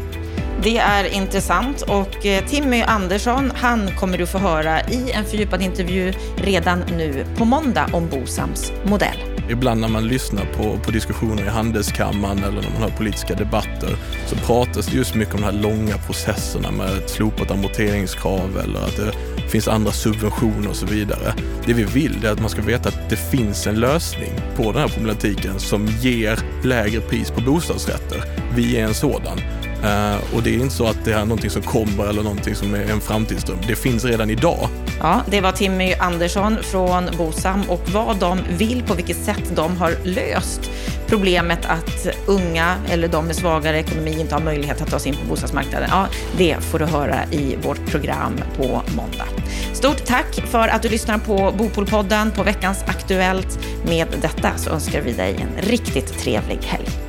Det 0.62 0.78
är 0.78 1.14
intressant 1.14 1.82
och 1.82 2.26
eh, 2.26 2.44
Timmy 2.44 2.82
Andersson, 2.82 3.52
han 3.54 3.90
kommer 3.96 4.18
du 4.18 4.26
få 4.26 4.38
höra 4.38 4.80
i 4.80 5.10
en 5.12 5.24
fördjupad 5.24 5.62
intervju 5.62 6.12
redan 6.36 6.78
nu 6.96 7.24
på 7.36 7.44
måndag 7.44 7.88
om 7.92 8.08
Bosams 8.08 8.72
modell. 8.84 9.18
Ibland 9.50 9.80
när 9.80 9.88
man 9.88 10.08
lyssnar 10.08 10.44
på, 10.44 10.78
på 10.78 10.90
diskussioner 10.90 11.42
i 11.42 11.48
handelskammaren 11.48 12.38
eller 12.38 12.62
när 12.62 12.70
man 12.70 12.82
hör 12.82 12.96
politiska 12.96 13.34
debatter 13.34 13.96
så 14.26 14.36
pratas 14.36 14.86
det 14.86 14.96
just 14.96 15.14
mycket 15.14 15.34
om 15.34 15.40
de 15.40 15.46
här 15.46 15.62
långa 15.62 15.98
processerna 15.98 16.70
med 16.70 16.86
ett 16.86 17.10
slopat 17.10 17.50
amorteringskrav 17.50 18.58
eller 18.64 18.80
att 18.80 18.96
det 18.96 19.12
finns 19.50 19.68
andra 19.68 19.92
subventioner 19.92 20.68
och 20.68 20.76
så 20.76 20.86
vidare. 20.86 21.34
Det 21.66 21.72
vi 21.72 21.84
vill 21.84 22.24
är 22.24 22.32
att 22.32 22.40
man 22.40 22.50
ska 22.50 22.62
veta 22.62 22.88
att 22.88 23.10
det 23.10 23.16
finns 23.16 23.66
en 23.66 23.74
lösning 23.74 24.32
på 24.56 24.72
den 24.72 24.80
här 24.80 24.88
problematiken 24.88 25.58
som 25.58 25.86
ger 25.86 26.38
lägre 26.64 27.00
pris 27.00 27.30
på 27.30 27.40
bostadsrätter. 27.40 28.24
Vi 28.54 28.76
är 28.76 28.84
en 28.84 28.94
sådan. 28.94 29.40
Uh, 29.84 30.34
och 30.34 30.42
det 30.42 30.50
är 30.50 30.54
inte 30.54 30.74
så 30.74 30.86
att 30.86 31.04
det 31.04 31.12
är 31.12 31.24
någonting 31.24 31.50
som 31.50 31.62
kommer 31.62 32.04
eller 32.04 32.22
någonting 32.22 32.54
som 32.54 32.74
är 32.74 32.90
en 32.90 33.00
framtidsdröm. 33.00 33.58
Det 33.66 33.76
finns 33.76 34.04
redan 34.04 34.30
idag. 34.30 34.68
Ja, 35.00 35.20
det 35.30 35.40
var 35.40 35.52
Timmy 35.52 35.94
Andersson 35.94 36.56
från 36.62 37.08
Bosam 37.18 37.62
och 37.68 37.82
vad 37.92 38.16
de 38.16 38.38
vill, 38.58 38.82
på 38.82 38.94
vilket 38.94 39.16
sätt 39.16 39.52
de 39.54 39.76
har 39.76 39.94
löst 40.04 40.70
problemet 41.08 41.66
att 41.66 42.06
unga 42.26 42.74
eller 42.88 43.08
de 43.08 43.26
med 43.26 43.36
svagare 43.36 43.78
ekonomi 43.78 44.20
inte 44.20 44.34
har 44.34 44.42
möjlighet 44.42 44.82
att 44.82 44.90
ta 44.90 44.98
sig 44.98 45.12
in 45.12 45.18
på 45.18 45.26
bostadsmarknaden. 45.28 45.88
Ja, 45.92 46.06
det 46.36 46.56
får 46.60 46.78
du 46.78 46.84
höra 46.84 47.24
i 47.30 47.56
vårt 47.62 47.86
program 47.86 48.40
på 48.56 48.82
måndag. 48.96 49.26
Stort 49.72 50.04
tack 50.04 50.34
för 50.34 50.68
att 50.68 50.82
du 50.82 50.88
lyssnar 50.88 51.18
på 51.18 51.54
Bopolpodden 51.58 52.30
på 52.30 52.42
veckans 52.42 52.84
Aktuellt. 52.86 53.58
Med 53.86 54.06
detta 54.22 54.56
så 54.56 54.70
önskar 54.70 55.00
vi 55.00 55.12
dig 55.12 55.36
en 55.40 55.62
riktigt 55.70 56.18
trevlig 56.18 56.58
helg. 56.62 57.07